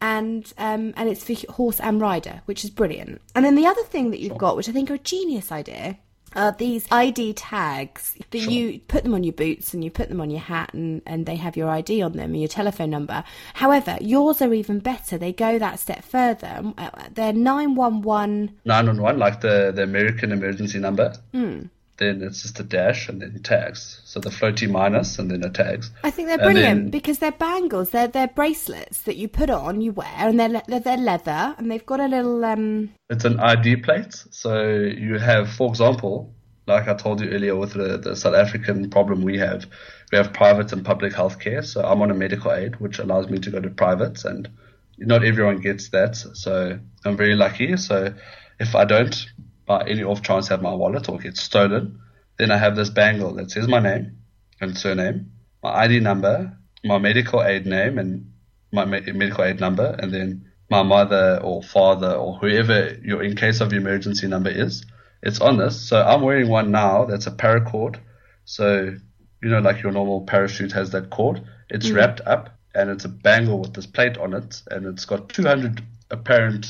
[0.00, 3.20] and um, and it's for horse and rider, which is brilliant.
[3.34, 5.98] And then the other thing that you've got, which I think are a genius idea.
[6.36, 10.20] Are these ID tags that you put them on your boots and you put them
[10.20, 13.24] on your hat and, and they have your ID on them and your telephone number.
[13.54, 15.18] However, yours are even better.
[15.18, 16.72] They go that step further.
[16.78, 21.14] Uh, They're 911 911, like the, the American emergency number.
[21.32, 21.62] Hmm.
[22.00, 24.00] Then it's just a dash and then tags.
[24.04, 25.90] So the floaty minus and then a tags.
[26.02, 27.90] I think they're brilliant then- because they're bangles.
[27.90, 31.70] They're they're bracelets that you put on, you wear, and they're they're, they're leather, and
[31.70, 32.90] they've got a little um.
[33.10, 34.14] It's an ID plate.
[34.30, 36.32] So you have, for example,
[36.66, 39.66] like I told you earlier with the, the South African problem we have,
[40.10, 41.62] we have private and public healthcare.
[41.62, 44.48] So I'm on a medical aid, which allows me to go to privates and
[44.96, 46.16] not everyone gets that.
[46.16, 47.76] So I'm very lucky.
[47.76, 48.14] So
[48.58, 49.26] if I don't
[49.70, 52.00] by any off chance have my wallet or get stolen,
[52.38, 54.18] then I have this bangle that says my name
[54.60, 55.30] and surname,
[55.62, 58.32] my ID number, my medical aid name and
[58.72, 63.60] my medical aid number, and then my mother or father or whoever your in case
[63.60, 64.84] of emergency number is.
[65.22, 65.80] It's on this.
[65.88, 68.00] So I'm wearing one now that's a paracord.
[68.46, 68.96] So,
[69.40, 71.44] you know, like your normal parachute has that cord.
[71.68, 71.94] It's mm.
[71.94, 75.80] wrapped up and it's a bangle with this plate on it and it's got 200
[76.10, 76.66] apparent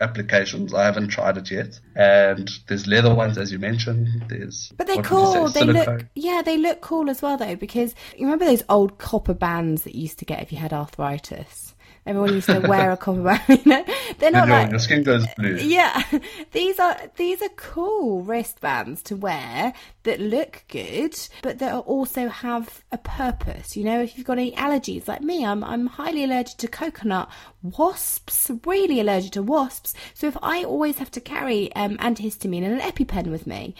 [0.00, 0.74] applications.
[0.74, 1.78] I haven't tried it yet.
[1.94, 4.08] And there's leather ones, as you mentioned.
[4.28, 5.48] There's, But they're say, cool.
[5.48, 9.34] They look yeah, they look cool as well though because you remember those old copper
[9.34, 11.63] bands that you used to get if you had arthritis.
[12.06, 13.40] Everyone used to wear a copper band.
[13.64, 13.84] You know,
[14.18, 15.56] they're not like your skin goes blue.
[15.56, 16.02] Yeah,
[16.52, 22.82] these are these are cool wristbands to wear that look good, but that also have
[22.92, 23.76] a purpose.
[23.76, 27.30] You know, if you've got any allergies like me, I'm I'm highly allergic to coconut,
[27.62, 29.94] wasps, really allergic to wasps.
[30.12, 33.74] So if I always have to carry um, antihistamine and an EpiPen with me,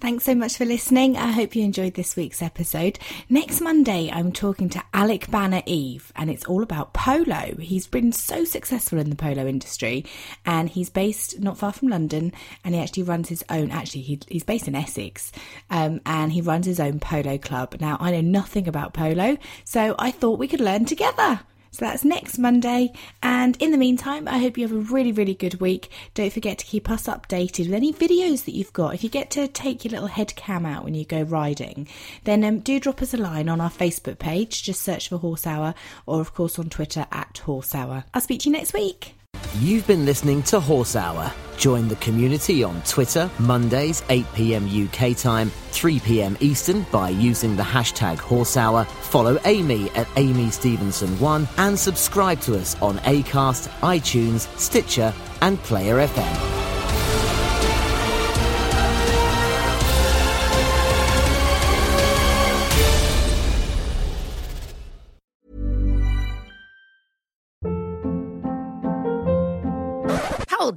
[0.00, 1.18] Thanks so much for listening.
[1.18, 2.98] I hope you enjoyed this week's episode.
[3.28, 7.54] Next Monday, I'm talking to Alec Banner Eve, and it's all about polo.
[7.60, 10.06] He's been so successful in the polo industry,
[10.46, 12.32] and he's based not far from London,
[12.64, 13.70] and he actually runs his own.
[13.70, 15.32] Actually, he, he's based in Essex,
[15.68, 17.76] um, and he runs his own polo club.
[17.78, 21.40] Now, I know nothing about polo, so I thought we could learn together.
[21.70, 22.92] So that's next Monday.
[23.22, 25.90] And in the meantime, I hope you have a really, really good week.
[26.14, 28.94] Don't forget to keep us updated with any videos that you've got.
[28.94, 31.88] If you get to take your little head cam out when you go riding,
[32.24, 34.62] then um, do drop us a line on our Facebook page.
[34.62, 35.74] Just search for Horse Hour
[36.06, 38.04] or, of course, on Twitter at Horse Hour.
[38.12, 39.14] I'll speak to you next week.
[39.58, 41.32] You've been listening to Horse Hour.
[41.56, 48.18] Join the community on Twitter, Mondays, 8pm UK time, 3pm Eastern by using the hashtag
[48.18, 48.84] Horse Hour.
[48.84, 55.96] Follow Amy at Amy Stevenson1 and subscribe to us on Acast, iTunes, Stitcher, and Player
[55.96, 56.59] FM.